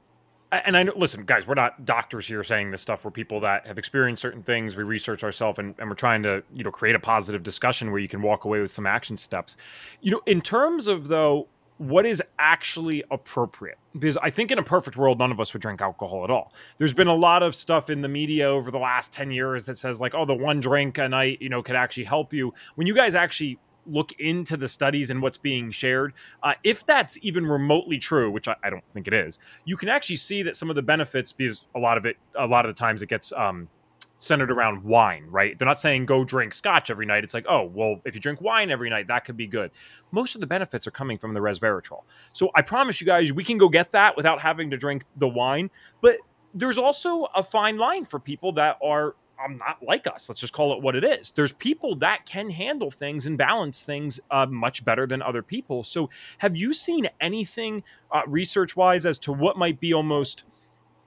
[0.51, 3.05] and I know, listen, guys, we're not doctors here saying this stuff.
[3.05, 4.77] We're people that have experienced certain things.
[4.77, 8.01] We research ourselves, and, and we're trying to, you know, create a positive discussion where
[8.01, 9.57] you can walk away with some action steps.
[10.01, 13.79] You know, in terms of though, what is actually appropriate?
[13.99, 16.53] Because I think in a perfect world, none of us would drink alcohol at all.
[16.79, 19.79] There's been a lot of stuff in the media over the last ten years that
[19.79, 22.53] says like, oh, the one drink a night, you know, could actually help you.
[22.75, 26.13] When you guys actually look into the studies and what's being shared,
[26.43, 29.89] uh, if that's even remotely true, which I, I, don't think it is, you can
[29.89, 32.75] actually see that some of the benefits, because a lot of it, a lot of
[32.75, 33.69] the times it gets um,
[34.19, 35.59] centered around wine, right?
[35.59, 37.25] They're not saying go drink scotch every night.
[37.25, 39.71] It's like, oh, well, if you drink wine every night, that could be good.
[40.11, 42.03] Most of the benefits are coming from the resveratrol.
[42.33, 45.29] So I promise you guys, we can go get that without having to drink the
[45.29, 45.71] wine.
[46.01, 46.17] But
[46.55, 50.29] there's also a fine line for people that are I'm not like us.
[50.29, 51.31] Let's just call it what it is.
[51.31, 55.85] There's people that can handle things and balance things uh, much better than other people.
[55.85, 60.43] So, have you seen anything uh, research wise as to what might be almost,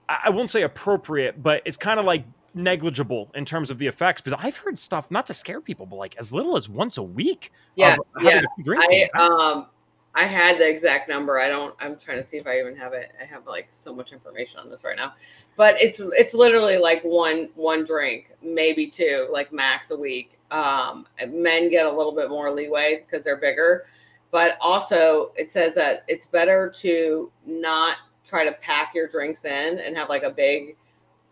[0.08, 4.22] I won't say appropriate, but it's kind of like negligible in terms of the effects
[4.22, 7.04] because I've heard stuff not to scare people, but like as little as once a
[7.04, 7.52] week.
[7.76, 8.42] Yeah, yeah.
[8.68, 9.68] I, um,
[10.14, 11.40] I had the exact number.
[11.40, 11.74] I don't.
[11.80, 13.12] I'm trying to see if I even have it.
[13.22, 15.14] I have like so much information on this right now,
[15.56, 20.38] but it's it's literally like one one drink, maybe two, like max a week.
[20.52, 23.86] Um, men get a little bit more leeway because they're bigger,
[24.32, 29.80] but also it says that it's better to not try to pack your drinks in
[29.80, 30.76] and have like a big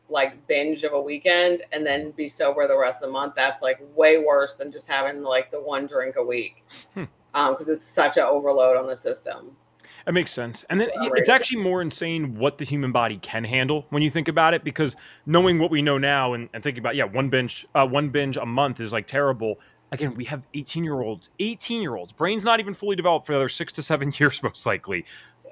[0.09, 3.33] like binge of a weekend and then be sober the rest of the month.
[3.35, 6.63] That's like way worse than just having like the one drink a week.
[6.93, 9.55] Hmm because um, it's such an overload on the system.
[10.07, 10.65] It makes sense.
[10.69, 14.27] And then it's actually more insane what the human body can handle when you think
[14.27, 14.95] about it, because
[15.25, 18.37] knowing what we know now and, and thinking about, yeah, one binge, uh, one binge
[18.37, 19.59] a month is like terrible.
[19.91, 23.33] Again, we have 18 year olds, 18 year olds, brain's not even fully developed for
[23.33, 25.05] another six to seven years, most likely,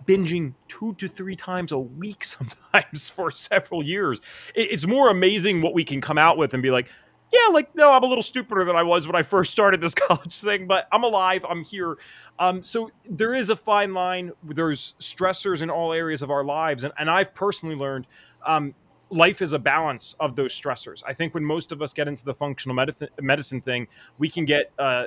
[0.06, 4.20] binging two to three times a week sometimes for several years.
[4.56, 6.90] It's more amazing what we can come out with and be like,
[7.32, 9.94] yeah, like no, I'm a little stupider than I was when I first started this
[9.96, 11.46] college thing, but I'm alive.
[11.48, 11.98] I'm here.
[12.40, 14.32] Um, so there is a fine line.
[14.44, 18.08] There's stressors in all areas of our lives, and, and I've personally learned
[18.46, 18.74] um,
[19.10, 21.04] life is a balance of those stressors.
[21.06, 24.46] I think when most of us get into the functional medicine, medicine thing, we can
[24.46, 25.06] get uh,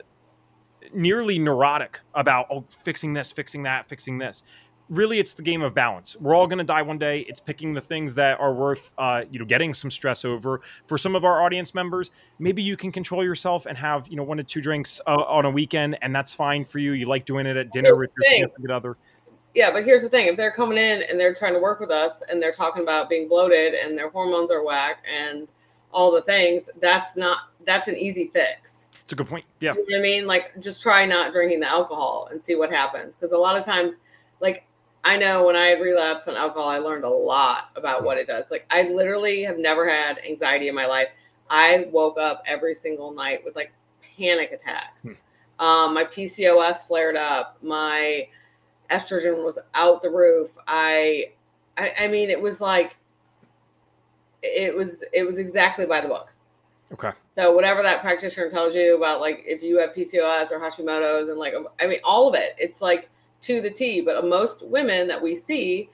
[0.93, 4.43] nearly neurotic about oh, fixing this, fixing that, fixing this
[4.91, 6.17] really it's the game of balance.
[6.21, 7.21] We're all going to die one day.
[7.21, 10.61] It's picking the things that are worth, uh, you know, getting some stress over.
[10.87, 14.25] For some of our audience members, maybe you can control yourself and have, you know,
[14.25, 16.93] one to two drinks uh, on a weekend, and that's fine for you.
[16.93, 18.97] You like doing it at dinner with your significant other.
[19.55, 21.91] Yeah, but here's the thing: if they're coming in and they're trying to work with
[21.91, 25.49] us, and they're talking about being bloated and their hormones are whack and
[25.93, 28.89] all the things, that's not that's an easy fix.
[29.03, 29.45] It's a good point.
[29.61, 32.71] Yeah, you know I mean, like just try not drinking the alcohol and see what
[32.71, 33.17] happens.
[33.17, 33.95] Because a lot of times,
[34.41, 34.65] like
[35.03, 38.27] I know when I had relapsed on alcohol, I learned a lot about what it
[38.27, 38.45] does.
[38.51, 41.09] Like I literally have never had anxiety in my life.
[41.49, 43.73] I woke up every single night with like
[44.17, 45.05] panic attacks.
[45.05, 45.65] Hmm.
[45.65, 47.59] Um, my PCOS flared up.
[47.63, 48.29] My
[48.91, 50.51] estrogen was out the roof.
[50.67, 51.33] I,
[51.77, 52.97] I, I mean, it was like,
[54.43, 56.33] it was, it was exactly by the book.
[56.93, 57.11] Okay.
[57.35, 61.39] So whatever that practitioner tells you about, like if you have PCOS or Hashimoto's, and
[61.39, 63.09] like, I mean, all of it, it's like
[63.43, 64.01] to the T.
[64.01, 65.91] But most women that we see,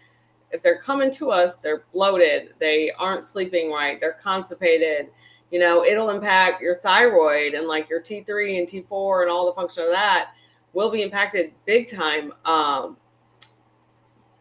[0.51, 5.09] if they're coming to us, they're bloated, they aren't sleeping right, they're constipated.
[5.51, 9.53] You know, it'll impact your thyroid and like your T3 and T4 and all the
[9.53, 10.33] function of that
[10.73, 12.97] will be impacted big time um,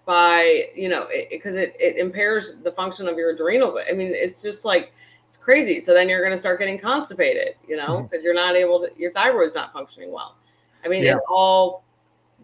[0.06, 3.80] by, you know, because it, it, it impairs the function of your adrenal.
[3.90, 4.92] I mean, it's just like,
[5.30, 5.80] it's crazy.
[5.80, 8.26] So then you're going to start getting constipated, you know, because mm-hmm.
[8.26, 10.36] you're not able to, your thyroid's not functioning well.
[10.84, 11.16] I mean, yeah.
[11.16, 11.85] it all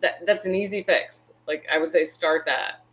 [0.01, 1.31] that that's an easy fix.
[1.47, 2.83] Like I would say, start that.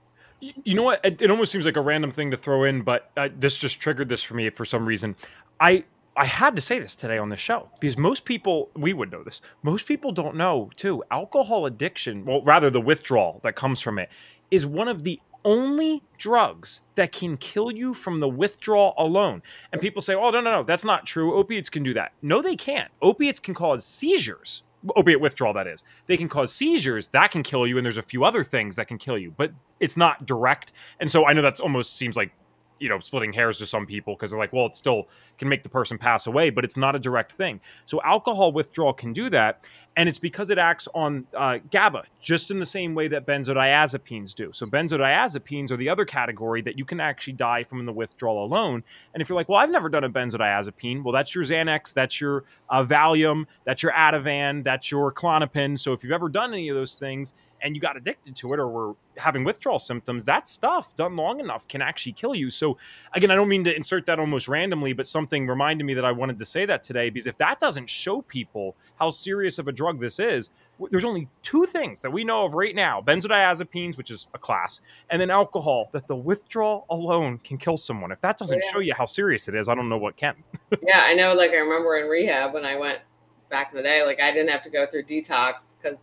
[0.41, 1.05] You know what?
[1.05, 3.81] It, it almost seems like a random thing to throw in, but uh, this just
[3.81, 5.17] triggered this for me for some reason.
[5.61, 5.85] I
[6.17, 9.23] I had to say this today on the show because most people we would know
[9.23, 9.41] this.
[9.63, 11.03] Most people don't know too.
[11.11, 14.11] Alcohol addiction, well, rather the withdrawal that comes from it,
[14.51, 19.43] is one of the only drugs that can kill you from the withdrawal alone.
[19.73, 21.35] And people say, "Oh, no, no, no, that's not true.
[21.35, 22.91] Opiates can do that." No, they can't.
[23.01, 24.63] Opiates can cause seizures
[24.97, 25.85] opiate withdrawal that is.
[26.07, 28.89] They can cause seizures that can kill you and there's a few other things that
[28.89, 30.73] can kill you but it's not direct.
[31.01, 32.33] And so i know that's almost seems like
[32.79, 35.63] you know splitting hairs to some people because they're like well it still can make
[35.63, 39.29] the person pass away but it's not a direct thing so alcohol withdrawal can do
[39.31, 39.65] that
[39.99, 44.33] and it's because it acts on uh, GABA just in the same way that benzodiazepines
[44.33, 44.53] do.
[44.53, 48.85] So benzodiazepines are the other category that you can actually die from the withdrawal alone.
[49.13, 52.21] And if you're like, well, I've never done a benzodiazepine, well, that's your Xanax, that's
[52.21, 55.77] your uh, Valium, that's your Ativan, that's your Klonopin.
[55.77, 58.59] So if you've ever done any of those things, and you got addicted to it
[58.59, 62.51] or were having withdrawal symptoms, that stuff done long enough can actually kill you.
[62.51, 62.79] So,
[63.15, 66.13] again, I don't mean to insert that almost randomly, but something reminded me that I
[66.13, 69.73] wanted to say that today because if that doesn't show people how serious of a
[69.73, 70.51] drug this is,
[70.91, 74.81] there's only two things that we know of right now benzodiazepines, which is a class,
[75.11, 78.13] and then alcohol, that the withdrawal alone can kill someone.
[78.13, 78.73] If that doesn't yeah.
[78.73, 80.37] show you how serious it is, I don't know what can.
[80.83, 81.35] yeah, I know.
[81.35, 83.01] Like, I remember in rehab when I went
[83.49, 85.99] back in the day, like I didn't have to go through detox because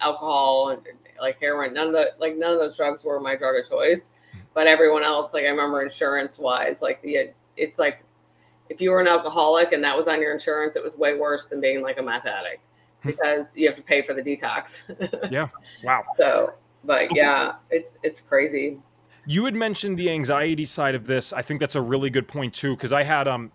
[0.00, 0.82] alcohol and
[1.20, 4.10] like heroin, none of the like none of those drugs were my drug of choice.
[4.54, 8.02] But everyone else, like I remember insurance wise, like the it's like
[8.68, 11.46] if you were an alcoholic and that was on your insurance, it was way worse
[11.46, 12.62] than being like a meth addict
[13.02, 13.10] hmm.
[13.10, 14.80] because you have to pay for the detox.
[15.30, 15.48] yeah.
[15.84, 16.04] Wow.
[16.16, 16.54] So,
[16.84, 18.78] but yeah, it's it's crazy.
[19.28, 21.32] You had mentioned the anxiety side of this.
[21.32, 23.50] I think that's a really good point too, because I had um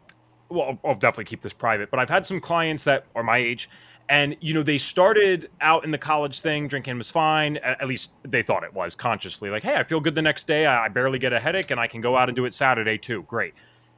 [0.51, 3.69] well, I'll definitely keep this private, but I've had some clients that are my age
[4.09, 8.13] and you know they started out in the college thing drinking was fine at least
[8.23, 11.19] they thought it was consciously like hey i feel good the next day i barely
[11.19, 13.53] get a headache and i can go out and do it saturday too great.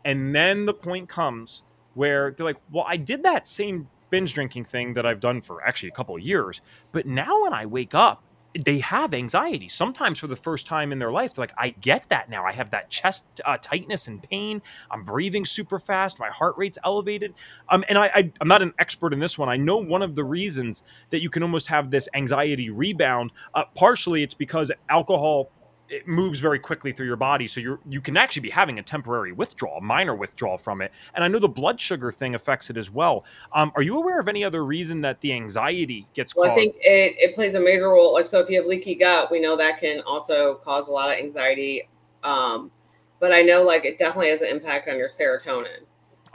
[0.06, 4.66] And then the point comes where they're like, well, I did that same binge drinking
[4.66, 6.62] thing that I've done for actually a couple of years,
[6.92, 8.24] but now when I wake up
[8.60, 9.70] they have anxiety.
[9.70, 12.46] Sometimes for the first time in their life They're like i get that now.
[12.46, 14.62] I have that chest uh, tightness and pain.
[14.92, 16.20] I'm breathing super fast.
[16.20, 17.34] My heart rate's elevated.
[17.70, 19.50] Um, and I, I i'm not an expert in this one.
[19.50, 23.66] I know one of the reasons that you can almost have this anxiety rebound uh,
[23.76, 25.52] partially it's because alcohol
[25.94, 28.84] it moves very quickly through your body so you you can actually be having a
[28.84, 30.92] temporary withdrawal minor withdrawal from it.
[31.14, 33.26] And i know the blood sugar thing affects it as well.
[33.54, 36.60] Um, are you aware of any other reason that the anxiety gets well, caused?
[36.60, 38.14] i think it, it plays a major role.
[38.14, 41.10] Like so if you have leaky gut we know that can also cause a lot
[41.10, 41.88] of anxiety
[42.24, 42.72] um,
[43.20, 45.86] but i know like it definitely has an impact on your serotonin.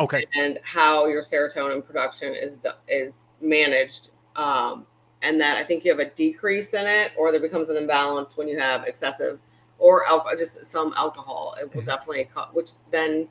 [0.01, 0.25] Okay.
[0.41, 4.87] And how your serotonin production is is managed um,
[5.23, 8.37] and that I think you have a decrease in it, or there becomes an imbalance
[8.37, 9.41] when you have excessive
[9.79, 11.55] or alcohol, just some alcohol.
[11.61, 11.89] It will mm-hmm.
[11.89, 13.29] definitely, which then,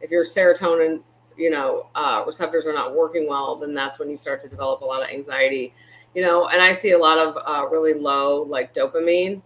[0.00, 1.00] if your serotonin,
[1.36, 4.82] you know, uh, receptors are not working well, then that's when you start to develop
[4.82, 5.74] a lot of anxiety,
[6.14, 6.48] you know.
[6.48, 9.42] And I see a lot of uh, really low like dopamine,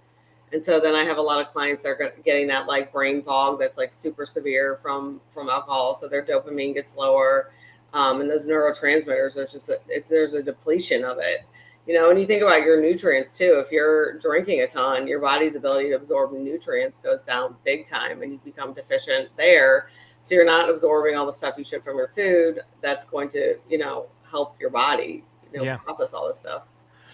[0.52, 3.22] and so then I have a lot of clients that are getting that like brain
[3.22, 7.52] fog that's like super severe from from alcohol, so their dopamine gets lower,
[7.92, 9.34] um, and those neurotransmitters.
[9.34, 11.44] There's just a, there's a depletion of it
[11.86, 13.62] you know, and you think about your nutrients too.
[13.64, 18.22] If you're drinking a ton, your body's ability to absorb nutrients goes down big time
[18.22, 19.88] and you become deficient there.
[20.22, 23.56] So you're not absorbing all the stuff you should from your food that's going to,
[23.68, 25.78] you know, help your body, you know, yeah.
[25.78, 26.62] process all this stuff.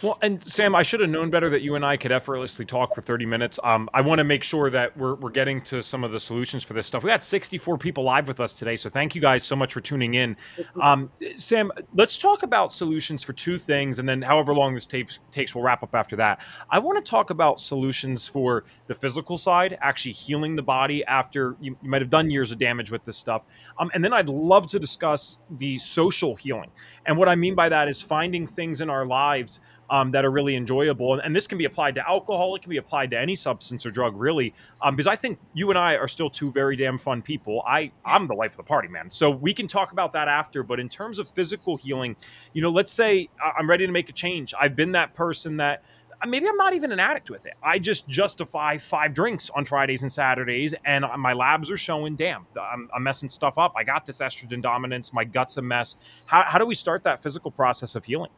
[0.03, 2.95] Well, and Sam, I should have known better that you and I could effortlessly talk
[2.95, 3.59] for 30 minutes.
[3.65, 6.63] Um, I want to make sure that we're, we're getting to some of the solutions
[6.63, 7.03] for this stuff.
[7.03, 9.81] We got 64 people live with us today, so thank you guys so much for
[9.81, 10.37] tuning in.
[10.83, 15.09] Um, Sam, let's talk about solutions for two things, and then however long this tape
[15.31, 16.41] takes, we'll wrap up after that.
[16.71, 21.57] I want to talk about solutions for the physical side, actually healing the body after
[21.61, 23.43] you, you might have done years of damage with this stuff.
[23.79, 26.71] Um, and then I'd love to discuss the social healing.
[27.07, 30.31] And what I mean by that is finding things in our lives– um, that are
[30.31, 31.15] really enjoyable.
[31.21, 32.57] And, this can be applied to alcohol.
[32.57, 34.55] It can be applied to any substance or drug, really.
[34.81, 37.63] Um, because I think you and I are still two very damn fun people.
[37.67, 39.11] I I'm the life of the party, man.
[39.11, 40.63] So we can talk about that after.
[40.63, 42.17] But in terms of physical healing,
[42.55, 44.55] you know, let's say I'm ready to make a change.
[44.59, 45.85] I've been that person that
[46.23, 47.55] uh, maybe I'm not even an addict with it.
[47.63, 52.47] I just justify five drinks on Fridays and Saturdays, and my labs are showing, damn,
[52.61, 53.75] I'm, I'm, messing stuff up.
[53.77, 55.13] I got this estrogen dominance.
[55.13, 55.97] My gut's a mess.
[56.25, 58.31] How, how do we start that physical process of healing?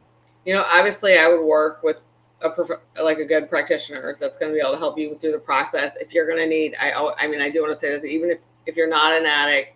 [0.49, 1.97] You know, obviously I would work with
[2.41, 5.33] a prof- like a good practitioner that's going to be able to help you through
[5.33, 5.95] the process.
[6.01, 8.31] If you're going to need, I, I mean, I do want to say this, even
[8.31, 9.75] if, if you're not an addict,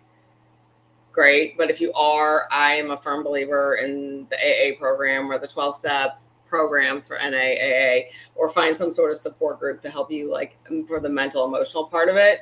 [1.12, 1.56] great.
[1.56, 5.46] But if you are, I am a firm believer in the AA program or the
[5.46, 10.28] 12 steps programs for NAAA or find some sort of support group to help you
[10.28, 10.58] like
[10.88, 12.40] for the mental emotional part of it.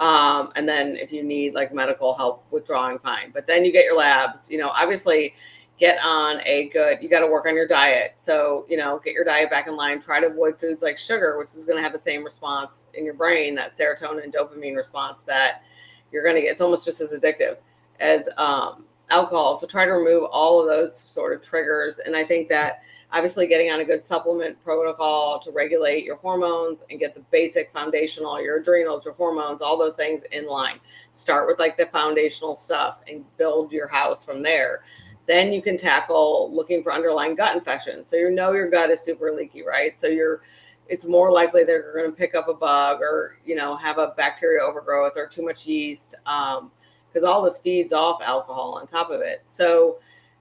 [0.00, 3.30] Um, and then if you need like medical help withdrawing, fine.
[3.32, 5.34] But then you get your labs, you know, obviously
[5.78, 8.14] get on a good you got to work on your diet.
[8.18, 10.00] So you know get your diet back in line.
[10.00, 13.04] Try to avoid foods like sugar which is going to have the same response in
[13.04, 15.62] your brain that serotonin and dopamine response that
[16.12, 16.52] you're going to get.
[16.52, 17.58] It's almost just as addictive
[18.00, 19.56] as um, alcohol.
[19.56, 21.98] So try to remove all of those sort of triggers.
[21.98, 26.82] And i think that obviously getting on a good supplement protocol to regulate your hormones
[26.90, 30.80] and get the basic foundational your adrenals your hormones all those things in line.
[31.12, 34.82] Start with like the foundational stuff and build your house from there
[35.28, 38.04] then you can tackle looking for underlying gut infection.
[38.06, 39.98] So you know your gut is super leaky, right?
[40.00, 40.40] So you're
[40.88, 44.14] it's more likely they're going to pick up a bug or you know have a
[44.16, 49.10] bacteria overgrowth or too much yeast because um, all this feeds off alcohol on top
[49.10, 49.42] of it.
[49.44, 49.98] So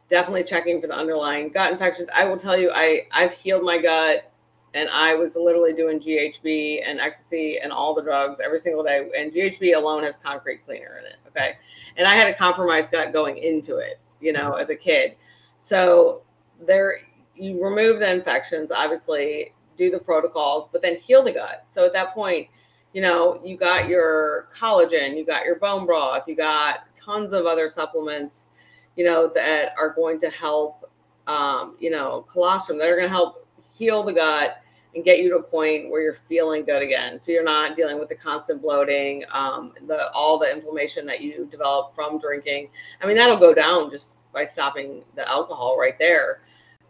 [0.10, 2.08] definitely checking for the underlying gut infections.
[2.16, 4.32] I will tell you, I I've healed my gut
[4.74, 9.10] and I was literally doing GHB and ecstasy and all the drugs every single day.
[9.18, 11.18] And GHB alone has concrete cleaner in it.
[11.28, 11.58] Okay.
[11.98, 15.16] And I had a compromised gut going into it you know, as a kid.
[15.60, 16.22] So
[16.66, 17.00] there,
[17.36, 21.64] you remove the infections, obviously, do the protocols, but then heal the gut.
[21.68, 22.48] So at that point,
[22.94, 27.46] you know, you got your collagen, you got your bone broth, you got tons of
[27.46, 28.48] other supplements,
[28.96, 30.90] you know, that are going to help,
[31.28, 34.58] um, you know, colostrum that are going to help heal the gut
[34.96, 37.20] and get you to a point where you're feeling good again.
[37.20, 41.48] So you're not dealing with the constant bloating, um, the all the inflammation that you
[41.52, 42.70] develop from drinking.
[43.02, 46.42] I mean, that'll go down just by stopping the alcohol right there.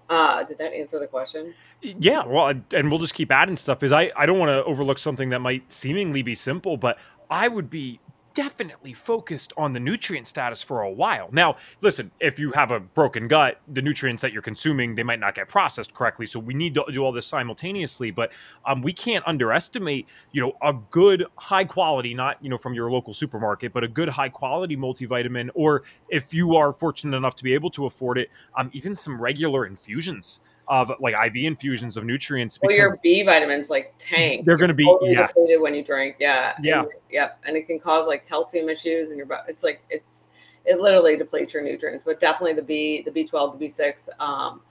[0.09, 1.53] Uh, did that answer the question?
[1.81, 4.97] Yeah, well, and we'll just keep adding stuff because I, I don't want to overlook
[4.97, 6.97] something that might seemingly be simple, but
[7.29, 7.99] I would be
[8.37, 11.27] definitely focused on the nutrient status for a while.
[11.31, 15.19] Now, listen, if you have a broken gut, the nutrients that you're consuming, they might
[15.19, 16.27] not get processed correctly.
[16.27, 18.31] So we need to do all this simultaneously, but
[18.63, 22.91] um, we can't underestimate, you know, a good high quality, not, you know, from your
[22.91, 27.43] local supermarket, but a good high quality multivitamin, or if you are fortunate enough to
[27.43, 32.03] be able to afford it, um, even some regular infusions of like IV infusions of
[32.03, 32.59] nutrients.
[32.61, 34.45] Well, your B vitamins like tank.
[34.45, 35.29] They're going to be totally yes.
[35.29, 36.17] depleted when you drink.
[36.19, 36.53] Yeah.
[36.61, 36.81] Yeah.
[36.81, 37.39] And, yep.
[37.45, 39.45] And it can cause like calcium issues in your butt.
[39.47, 40.27] It's like it's
[40.65, 42.03] it literally depletes your nutrients.
[42.05, 44.09] But definitely the B, the B twelve, the B six.
[44.19, 44.61] Um,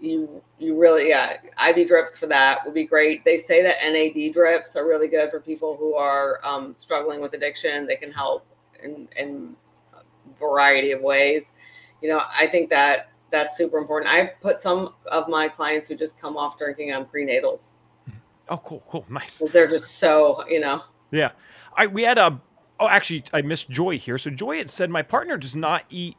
[0.00, 1.36] you you really yeah
[1.68, 3.24] IV drips for that would be great.
[3.24, 7.34] They say that NAD drips are really good for people who are um, struggling with
[7.34, 7.86] addiction.
[7.86, 8.44] They can help
[8.82, 9.54] in in
[9.94, 9.98] a
[10.38, 11.52] variety of ways.
[12.02, 14.10] You know, I think that that's super important.
[14.12, 17.68] I put some of my clients who just come off drinking on prenatals.
[18.48, 19.42] Oh, cool, cool, nice.
[19.52, 20.82] They're just so you know.
[21.10, 21.32] Yeah,
[21.76, 22.40] I we had a.
[22.80, 24.18] Oh, actually, I missed Joy here.
[24.18, 26.16] So Joy had said my partner does not eat.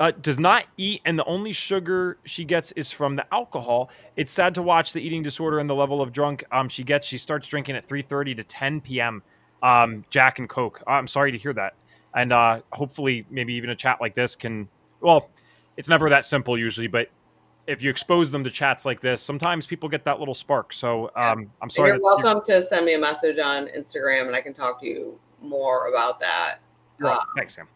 [0.00, 3.88] Uh, does not eat, and the only sugar she gets is from the alcohol.
[4.16, 7.06] It's sad to watch the eating disorder and the level of drunk um, she gets.
[7.06, 9.22] She starts drinking at three thirty to ten p.m.
[9.62, 10.82] Um, Jack and Coke.
[10.88, 11.74] I'm sorry to hear that,
[12.16, 14.66] and uh, hopefully, maybe even a chat like this can.
[15.00, 15.30] Well,
[15.76, 17.08] it's never that simple usually, but
[17.66, 20.72] if you expose them to chats like this, sometimes people get that little spark.
[20.72, 21.90] So um, I'm sorry.
[21.90, 25.18] You're welcome to send me a message on Instagram, and I can talk to you
[25.40, 26.56] more about that.
[26.98, 27.16] Right.
[27.16, 27.68] Uh, Thanks, Sam.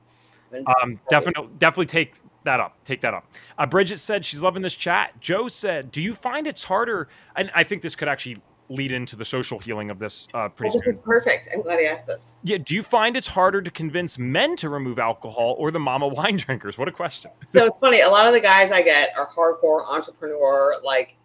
[0.82, 2.76] Um, definitely, definitely take that up.
[2.84, 3.30] Take that up.
[3.58, 5.20] Uh, Bridget said she's loving this chat.
[5.20, 9.16] Joe said, "Do you find it's harder?" And I think this could actually lead into
[9.16, 11.48] the social healing of this uh, pretty well, this is perfect.
[11.52, 12.34] I'm glad he asked this.
[12.42, 12.58] Yeah.
[12.58, 16.36] Do you find it's harder to convince men to remove alcohol or the mama wine
[16.36, 16.78] drinkers?
[16.78, 17.30] What a question.
[17.46, 18.00] so it's funny.
[18.00, 21.16] A lot of the guys I get are hardcore entrepreneur, like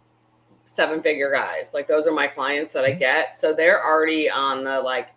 [0.64, 1.70] seven figure guys.
[1.74, 3.36] Like those are my clients that I get.
[3.36, 5.08] So they're already on the like,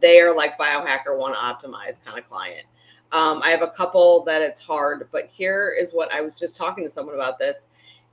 [0.00, 2.66] they are like biohacker one optimized kind of client.
[3.12, 6.56] Um, I have a couple that it's hard, but here is what I was just
[6.56, 7.68] talking to someone about this,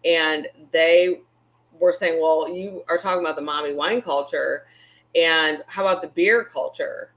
[0.06, 1.22] and they
[1.82, 4.66] were saying, well, you are talking about the mommy wine culture,
[5.16, 7.12] and how about the beer culture?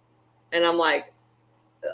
[0.52, 1.12] And I'm like,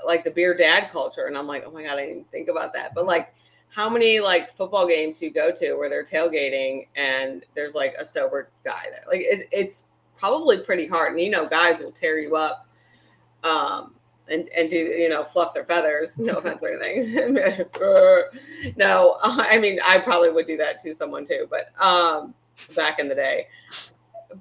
[0.07, 2.73] like the beer dad culture, and I'm like, oh my god, I didn't think about
[2.75, 2.95] that.
[2.95, 3.35] But like,
[3.69, 8.05] how many like football games you go to where they're tailgating and there's like a
[8.05, 9.05] sober guy there?
[9.09, 9.85] Like, it, it's
[10.17, 12.67] probably pretty hard, and you know, guys will tear you up.
[13.43, 13.95] Um,
[14.29, 17.37] and, and do you know fluff their feathers no offense or anything
[18.77, 22.33] no i mean i probably would do that to someone too but um
[22.75, 23.49] back in the day.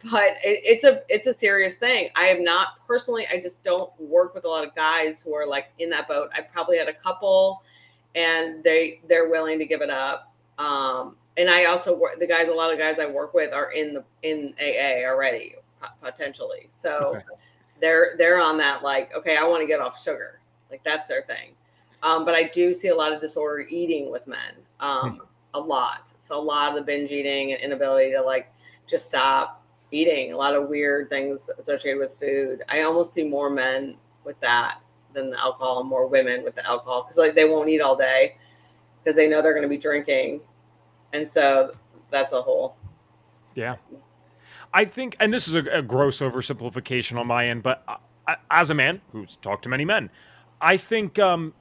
[0.04, 2.10] But it, it's a it's a serious thing.
[2.16, 3.26] I have not personally.
[3.32, 6.30] I just don't work with a lot of guys who are like in that boat.
[6.36, 7.64] I probably had a couple,
[8.16, 10.34] and they they're willing to give it up.
[10.60, 12.50] Um, and I also work the guys.
[12.50, 15.56] A lot of guys I work with are in the in AA already
[16.02, 16.70] potentially.
[16.70, 17.26] So okay.
[17.82, 20.40] they're they're on that like okay, I want to get off sugar.
[20.70, 21.56] Like that's their thing.
[22.04, 24.54] Um, but I do see a lot of disordered eating with men.
[24.80, 26.12] Um, hmm a lot.
[26.20, 28.52] So a lot of the binge eating and inability to like
[28.88, 32.64] just stop eating, a lot of weird things associated with food.
[32.70, 34.82] I almost see more men with that
[35.14, 38.36] than the alcohol, more women with the alcohol because like they won't eat all day
[39.04, 40.42] because they know they're going to be drinking,
[41.14, 41.74] and so
[42.12, 42.76] that's a whole.
[43.56, 43.78] Yeah,
[44.74, 48.70] I think, and this is a, a gross oversimplification on my end, but uh, as
[48.70, 50.12] a man who's talked to many men,
[50.62, 51.54] I think um,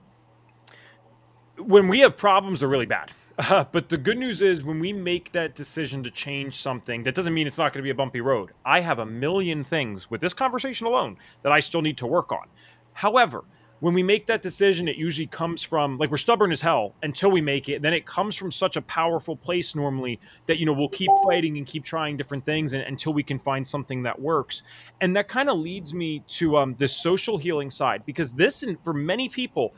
[1.59, 4.93] when we have problems, they're really bad uh, but the good news is when we
[4.93, 7.95] make that decision to change something, that doesn't mean it's not going to be a
[7.95, 8.51] bumpy road.
[8.64, 12.32] I have a million things with this conversation alone that I still need to work
[12.32, 12.47] on.
[12.95, 13.45] However,
[13.80, 17.30] when we make that decision, it usually comes from like we're stubborn as hell until
[17.30, 17.80] we make it.
[17.80, 21.59] Then it comes from such a powerful place normally that you know we'll keep fighting
[21.59, 24.62] and keep trying different things and, until we can find something that works.
[25.01, 28.82] And that kind of leads me to um, this social healing side because this, and
[28.82, 29.74] for many people,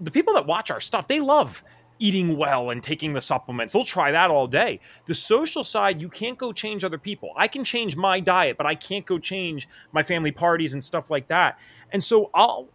[0.00, 1.62] the people that watch our stuff, they love
[2.00, 3.72] eating well and taking the supplements.
[3.72, 4.80] They'll try that all day.
[5.06, 7.32] The social side, you can't go change other people.
[7.36, 11.10] I can change my diet, but I can't go change my family parties and stuff
[11.10, 11.58] like that.
[11.92, 12.68] And so I'll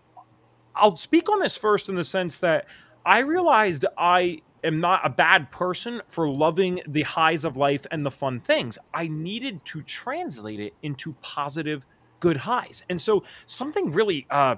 [0.76, 2.68] I'll speak on this first in the sense that
[3.06, 8.06] I realized I am not a bad person for loving the highs of life and
[8.06, 8.78] the fun things.
[8.94, 11.86] I needed to translate it into positive
[12.20, 12.84] good highs.
[12.90, 14.58] And so something really uh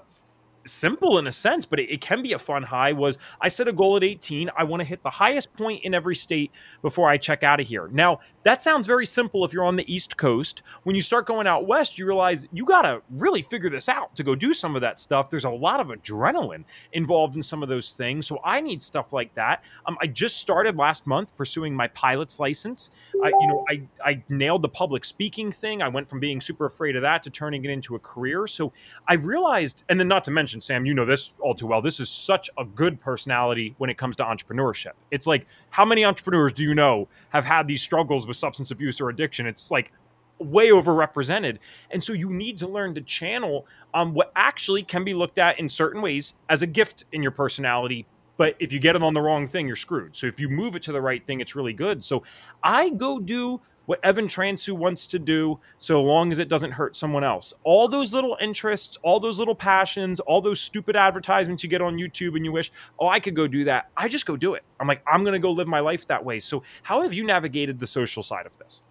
[0.67, 2.93] simple in a sense, but it, it, can be a fun high.
[2.93, 4.49] Was I set a goal at 18?
[4.57, 6.51] I want to hit the highest point in every state
[6.81, 7.89] before I check out of here.
[7.91, 10.61] Now, that sounds very simple if you're on the East Coast.
[10.83, 14.15] When you start going out west, you realize you got to really figure this out
[14.15, 15.29] to go do some of that stuff.
[15.29, 16.63] There's a lot of adrenaline
[16.93, 18.25] involved in some of those things.
[18.25, 19.63] So I need stuff like that.
[19.85, 22.97] Um, I just started last month pursuing my pilot's license.
[23.23, 25.81] I, you know, I, I nailed the public speaking thing.
[25.81, 28.47] I went from being super afraid of that to turning it into a career.
[28.47, 28.71] So
[29.07, 31.81] I realized, and then not to mention, Sam, you know this all too well.
[31.81, 34.93] This is such a good personality when it comes to entrepreneurship.
[35.11, 38.99] It's like, how many entrepreneurs do you know have had these struggles with substance abuse
[38.99, 39.45] or addiction?
[39.45, 39.91] It's like
[40.39, 41.57] way overrepresented.
[41.91, 45.59] And so you need to learn to channel um, what actually can be looked at
[45.59, 48.05] in certain ways as a gift in your personality.
[48.37, 50.15] But if you get it on the wrong thing, you're screwed.
[50.15, 52.03] So if you move it to the right thing, it's really good.
[52.03, 52.23] So
[52.61, 56.95] I go do what Evan Transue wants to do so long as it doesn't hurt
[56.95, 57.53] someone else.
[57.63, 61.95] All those little interests, all those little passions, all those stupid advertisements you get on
[61.95, 63.89] YouTube and you wish, oh, I could go do that.
[63.95, 64.63] I just go do it.
[64.81, 66.41] I'm like, I'm going to go live my life that way.
[66.41, 68.83] So, how have you navigated the social side of this?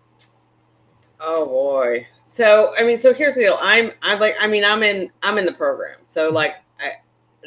[1.21, 2.07] Oh boy.
[2.27, 3.59] So, I mean, so here's the deal.
[3.61, 5.99] I'm, I'm like, I mean, I'm in, I'm in the program.
[6.09, 6.37] So, mm-hmm.
[6.37, 6.93] like, I,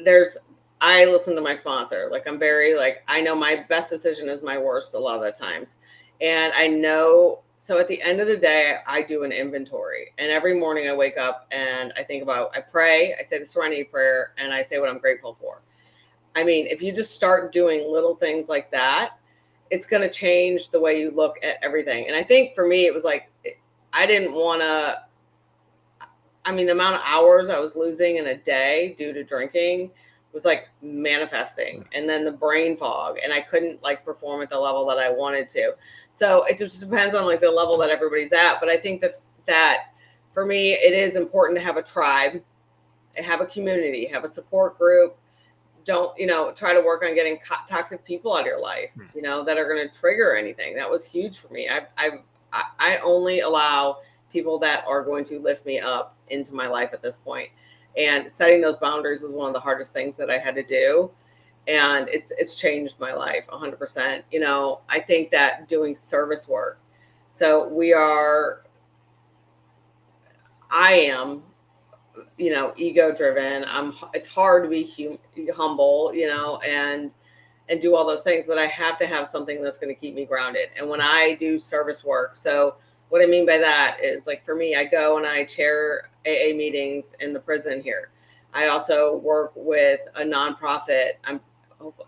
[0.05, 0.37] there's,
[0.81, 2.09] I listen to my sponsor.
[2.11, 5.23] Like, I'm very, like, I know my best decision is my worst a lot of
[5.23, 5.75] the times
[6.21, 10.13] and I know so at the end of the day, I do an inventory.
[10.17, 13.45] And every morning I wake up and I think about, I pray, I say the
[13.45, 15.61] serenity prayer, and I say what I'm grateful for.
[16.35, 19.19] I mean, if you just start doing little things like that,
[19.71, 22.07] it's going to change the way you look at everything.
[22.07, 23.29] And I think for me, it was like,
[23.91, 25.03] I didn't want to,
[26.45, 29.91] I mean, the amount of hours I was losing in a day due to drinking
[30.33, 34.57] was like manifesting and then the brain fog and i couldn't like perform at the
[34.57, 35.73] level that i wanted to.
[36.11, 39.15] So it just depends on like the level that everybody's at but i think that
[39.47, 39.85] that
[40.33, 42.41] for me it is important to have a tribe
[43.15, 45.17] have a community have a support group.
[45.85, 48.91] Don't you know try to work on getting co- toxic people out of your life
[48.95, 49.05] hmm.
[49.15, 50.75] you know that are going to trigger anything.
[50.75, 51.69] That was huge for me.
[51.69, 53.97] I i i only allow
[54.31, 57.49] people that are going to lift me up into my life at this point
[57.97, 61.11] and setting those boundaries was one of the hardest things that I had to do.
[61.67, 66.79] And it's it's changed my life 100% you know I think that doing service work.
[67.29, 68.63] So we are
[70.71, 71.43] I am
[72.37, 77.13] you know ego driven I'm it's hard to be hum, humble you know and
[77.69, 80.15] and do all those things but I have to have something that's going to keep
[80.15, 80.69] me grounded.
[80.77, 82.75] And when I do service work so
[83.09, 86.55] what I mean by that is like for me, I go and I chair AA
[86.55, 88.11] meetings in the prison here.
[88.53, 91.13] I also work with a nonprofit.
[91.23, 91.41] I'm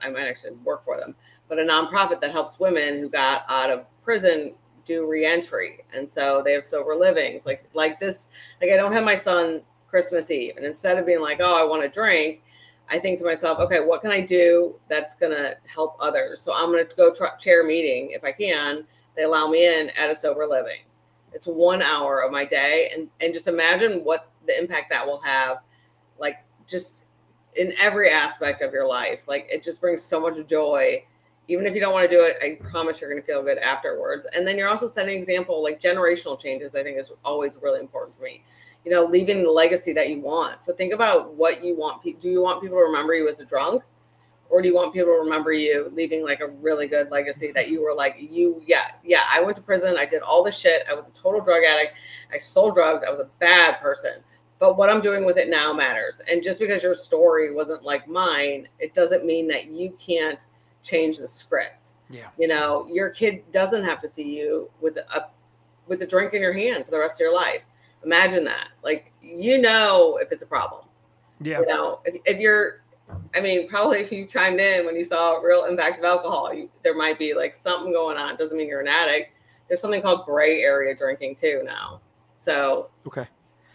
[0.02, 1.16] I might actually work for them,
[1.47, 4.54] but a nonprofit that helps women who got out of prison
[4.86, 7.45] do reentry, and so they have sober livings.
[7.45, 8.28] Like like this,
[8.62, 11.64] like I don't have my son Christmas Eve, and instead of being like, oh, I
[11.64, 12.41] want to drink,
[12.89, 16.41] I think to myself, okay, what can I do that's gonna help others?
[16.41, 18.86] So I'm gonna go try, chair meeting if I can.
[19.16, 20.82] They allow me in at a sober living
[21.34, 25.22] it's one hour of my day, and and just imagine what the impact that will
[25.22, 25.58] have,
[26.20, 27.02] like just
[27.56, 29.20] in every aspect of your life.
[29.28, 31.04] Like it just brings so much joy.
[31.48, 33.58] Even if you don't want to do it, I promise you're going to feel good
[33.58, 34.26] afterwards.
[34.34, 36.76] And then you're also setting example, like generational changes.
[36.76, 38.44] I think is always really important for me.
[38.86, 40.64] You know, leaving the legacy that you want.
[40.64, 42.04] So think about what you want.
[42.04, 43.84] Do you want people to remember you as a drunk?
[44.52, 47.70] Or do you want people to remember you leaving like a really good legacy that
[47.70, 50.84] you were like you yeah yeah i went to prison i did all the shit
[50.89, 51.95] i was a total drug addict
[52.32, 54.16] i sold drugs i was a bad person.
[54.60, 56.22] But what i'm doing with it now matters.
[56.30, 60.45] And just because your story wasn't like mine it doesn't mean that you can't
[60.84, 61.88] change the script.
[62.12, 62.28] Yeah.
[62.38, 65.30] You know your kid doesn't have to see you with a
[65.88, 67.62] with a drink in your hand for the rest of your life.
[68.04, 68.68] Imagine that.
[68.84, 70.86] Like you know if it's a problem.
[71.39, 71.62] Yeah.
[71.62, 72.81] You know if, if you're
[73.36, 76.70] I mean, probably if you chimed in when you saw real impact of alcohol, you,
[76.84, 78.34] there might be like something going on.
[78.34, 79.34] It doesn't mean you're an addict.
[79.68, 82.01] There's something called gray area drinking too now.
[82.39, 83.28] So okay,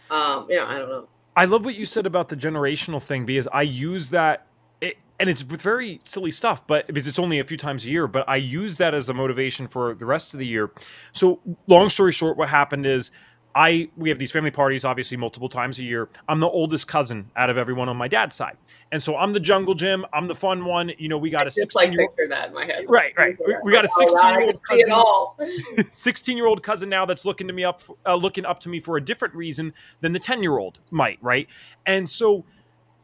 [0.09, 1.07] um, yeah, I don't know.
[1.35, 4.47] I love what you said about the generational thing because I use that,
[4.81, 7.89] it, and it's with very silly stuff, but because it's only a few times a
[7.89, 8.07] year.
[8.07, 10.71] But I use that as a motivation for the rest of the year.
[11.11, 13.11] So, long story short, what happened is
[13.57, 16.09] I we have these family parties obviously multiple times a year.
[16.29, 18.55] I'm the oldest cousin out of everyone on my dad's side,
[18.91, 20.05] and so I'm the jungle gym.
[20.13, 20.91] I'm the fun one.
[20.99, 22.85] You know, we got I a just like picture that in my head.
[22.87, 23.35] Right, right.
[23.47, 25.85] We, we got a 16 year old cousin.
[25.91, 28.79] 16 year old cousin now that's looking to me up, uh, looking up to me
[28.79, 31.17] for a different reason than the 10 year old might.
[31.23, 31.47] Right,
[31.87, 32.45] and so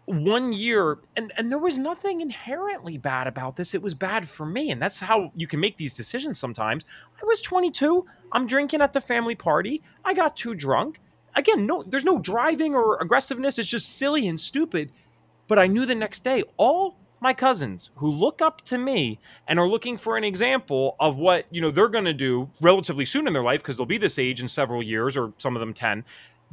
[0.06, 3.74] one year and and there was nothing inherently bad about this.
[3.74, 6.86] It was bad for me and that's how you can make these decisions sometimes.
[7.22, 9.82] I was 22 i'm drinking at the family party.
[10.04, 11.00] I got too drunk.
[11.36, 13.58] Again no there's no driving or aggressiveness.
[13.58, 14.92] It's just silly and stupid.
[15.48, 19.58] But I knew the next day, all my cousins who look up to me and
[19.58, 23.28] are looking for an example of what you know they're going to do relatively soon
[23.28, 25.74] in their life because they'll be this age in several years or some of them
[25.74, 26.04] 10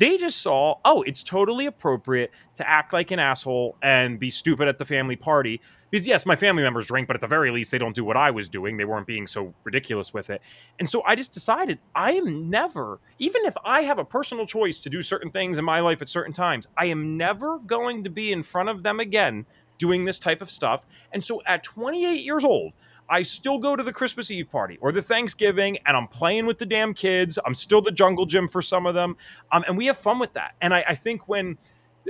[0.00, 4.66] they just saw oh it's totally appropriate to act like an asshole and be stupid
[4.66, 5.60] at the family party.
[5.90, 8.16] Because yes my family members drink but at the very least they don't do what
[8.16, 8.76] i was doing.
[8.76, 10.42] They weren't being so ridiculous with it.
[10.78, 14.80] And so i just decided i am never even if i have a personal choice
[14.80, 18.10] to do certain things in my life at certain times i am never going to
[18.10, 19.46] be in front of them again
[19.80, 20.86] doing this type of stuff.
[21.10, 22.72] And so at 28 years old,
[23.10, 26.58] I still go to the Christmas Eve party or the Thanksgiving and I'm playing with
[26.58, 27.38] the damn kids.
[27.44, 29.16] I'm still the jungle gym for some of them.
[29.50, 30.54] Um, and we have fun with that.
[30.60, 31.58] And I, I think when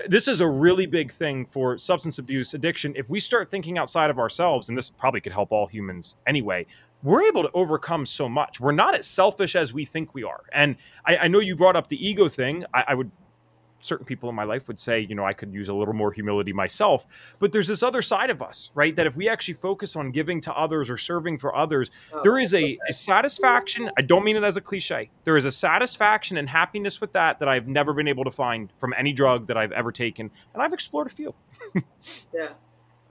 [0.06, 4.10] this is a really big thing for substance abuse addiction, if we start thinking outside
[4.10, 6.66] of ourselves, and this probably could help all humans anyway,
[7.02, 8.60] we're able to overcome so much.
[8.60, 10.42] We're not as selfish as we think we are.
[10.52, 10.76] And
[11.06, 12.64] I, I know you brought up the ego thing.
[12.74, 13.10] I, I would
[13.80, 16.12] certain people in my life would say, you know, I could use a little more
[16.12, 17.06] humility myself.
[17.38, 18.94] But there's this other side of us, right?
[18.94, 22.38] That if we actually focus on giving to others or serving for others, oh, there
[22.38, 23.90] is a, a, satisfaction.
[23.96, 25.10] I don't mean it as a cliche.
[25.24, 28.70] There is a satisfaction and happiness with that that I've never been able to find
[28.78, 30.30] from any drug that I've ever taken.
[30.54, 31.34] And I've explored a few.
[32.34, 32.48] yeah.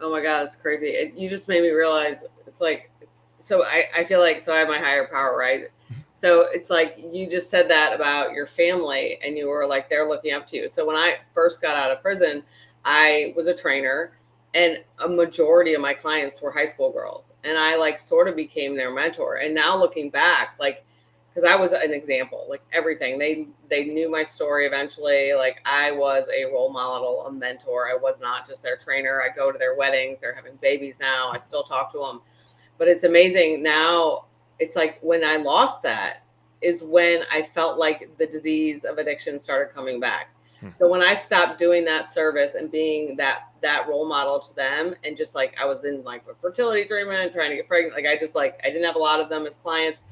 [0.01, 0.87] Oh my God, it's crazy.
[0.87, 2.91] It, you just made me realize it's like,
[3.39, 5.69] so I, I feel like, so I have my higher power, right?
[6.19, 10.09] So it's like you just said that about your family and you were like they're
[10.09, 10.67] looking up to you.
[10.67, 12.43] So when I first got out of prison,
[12.83, 14.17] I was a trainer
[14.53, 18.35] and a majority of my clients were high school girls and I like sort of
[18.35, 19.37] became their mentor.
[19.37, 20.85] And now looking back like
[21.33, 23.17] cuz I was an example, like everything.
[23.17, 25.31] They they knew my story eventually.
[25.33, 27.87] Like I was a role model, a mentor.
[27.89, 29.21] I was not just their trainer.
[29.21, 31.31] I go to their weddings, they're having babies now.
[31.31, 32.19] I still talk to them.
[32.77, 34.25] But it's amazing now
[34.59, 36.23] it's like when I lost that
[36.61, 40.35] is when I felt like the disease of addiction started coming back.
[40.59, 40.69] Hmm.
[40.75, 44.93] So when I stopped doing that service and being that that role model to them,
[45.03, 48.05] and just like I was in like a fertility treatment, trying to get pregnant, like
[48.05, 50.03] I just like I didn't have a lot of them as clients,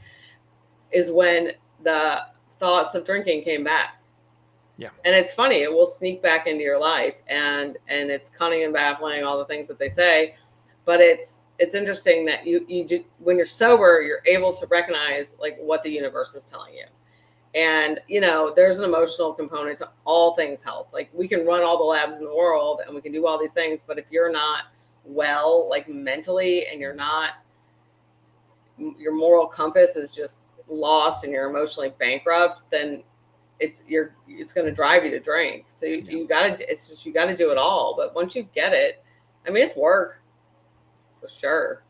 [0.92, 1.52] is when
[1.84, 2.22] the
[2.52, 4.02] thoughts of drinking came back.
[4.78, 8.64] Yeah, and it's funny; it will sneak back into your life, and and it's cunning
[8.64, 10.36] and baffling, all the things that they say,
[10.86, 15.36] but it's it's interesting that you you just, when you're sober, you're able to recognize
[15.40, 16.86] like what the universe is telling you.
[17.56, 20.88] And you know, there's an emotional component to all things health.
[20.94, 23.40] Like we can run all the labs in the world and we can do all
[23.40, 24.66] these things, but if you're not
[25.08, 27.36] well, like mentally, and you're not,
[28.78, 33.02] your moral compass is just lost and you're emotionally bankrupt, then
[33.60, 35.66] it's you're it's going to drive you to drink.
[35.68, 36.12] So you, yeah.
[36.12, 37.96] you got to it's just you got to do it all.
[37.98, 39.04] But once you get it,
[39.48, 40.22] I mean, it's work
[41.20, 41.84] for sure.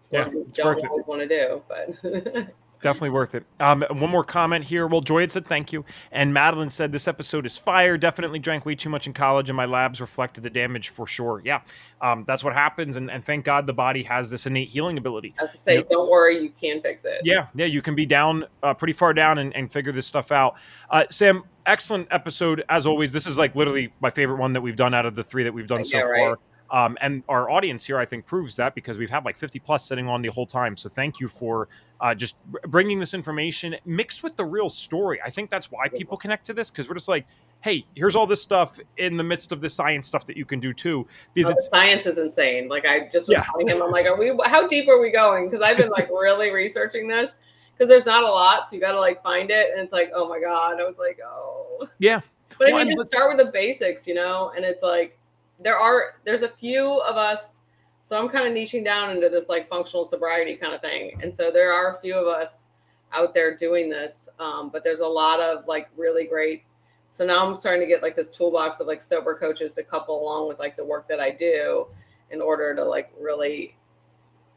[0.00, 1.06] It's yeah, it's worth it.
[1.06, 3.44] Want to do, but definitely worth it.
[3.58, 4.86] Um, one more comment here.
[4.86, 7.96] Well, Joy had said thank you, and Madeline said this episode is fire.
[7.96, 11.42] Definitely drank way too much in college, and my labs reflected the damage for sure.
[11.44, 11.62] Yeah,
[12.00, 15.34] um, that's what happens, and, and, thank God the body has this innate healing ability.
[15.38, 17.22] I have to say, you don't worry, you can fix it.
[17.24, 20.30] Yeah, yeah, you can be down uh, pretty far down and, and, figure this stuff
[20.30, 20.56] out.
[20.90, 23.12] Uh, Sam, excellent episode as always.
[23.12, 25.52] This is like literally my favorite one that we've done out of the three that
[25.52, 26.18] we've done yeah, so right.
[26.20, 26.38] far.
[26.70, 29.86] Um, and our audience here, I think, proves that because we've had like 50 plus
[29.86, 30.76] sitting on the whole time.
[30.76, 31.68] So thank you for
[32.00, 32.36] uh, just
[32.68, 35.20] bringing this information mixed with the real story.
[35.24, 37.26] I think that's why people connect to this because we're just like,
[37.60, 40.60] hey, here's all this stuff in the midst of the science stuff that you can
[40.60, 41.06] do too.
[41.34, 42.68] Because oh, science is insane.
[42.68, 43.44] Like I just was yeah.
[43.44, 44.36] telling him, I'm like, are we?
[44.44, 45.48] How deep are we going?
[45.48, 47.30] Because I've been like really researching this
[47.76, 50.10] because there's not a lot, so you got to like find it, and it's like,
[50.14, 52.20] oh my god, I was like, oh, yeah.
[52.58, 55.18] But I mean, just start with the basics, you know, and it's like
[55.60, 57.60] there are there's a few of us
[58.02, 61.18] so i'm kind of niching down into this like functional sobriety kind of thing.
[61.22, 62.66] And so there are a few of us
[63.12, 66.64] out there doing this um, but there's a lot of like really great
[67.10, 70.20] so now i'm starting to get like this toolbox of like sober coaches to couple
[70.20, 71.86] along with like the work that i do
[72.30, 73.76] in order to like really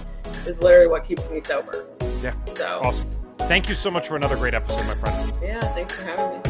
[0.46, 1.86] is literally what keeps me sober.
[2.22, 2.34] Yeah.
[2.54, 3.10] So awesome.
[3.40, 5.32] Thank you so much for another great episode, my friend.
[5.42, 6.47] Yeah, thanks for having me.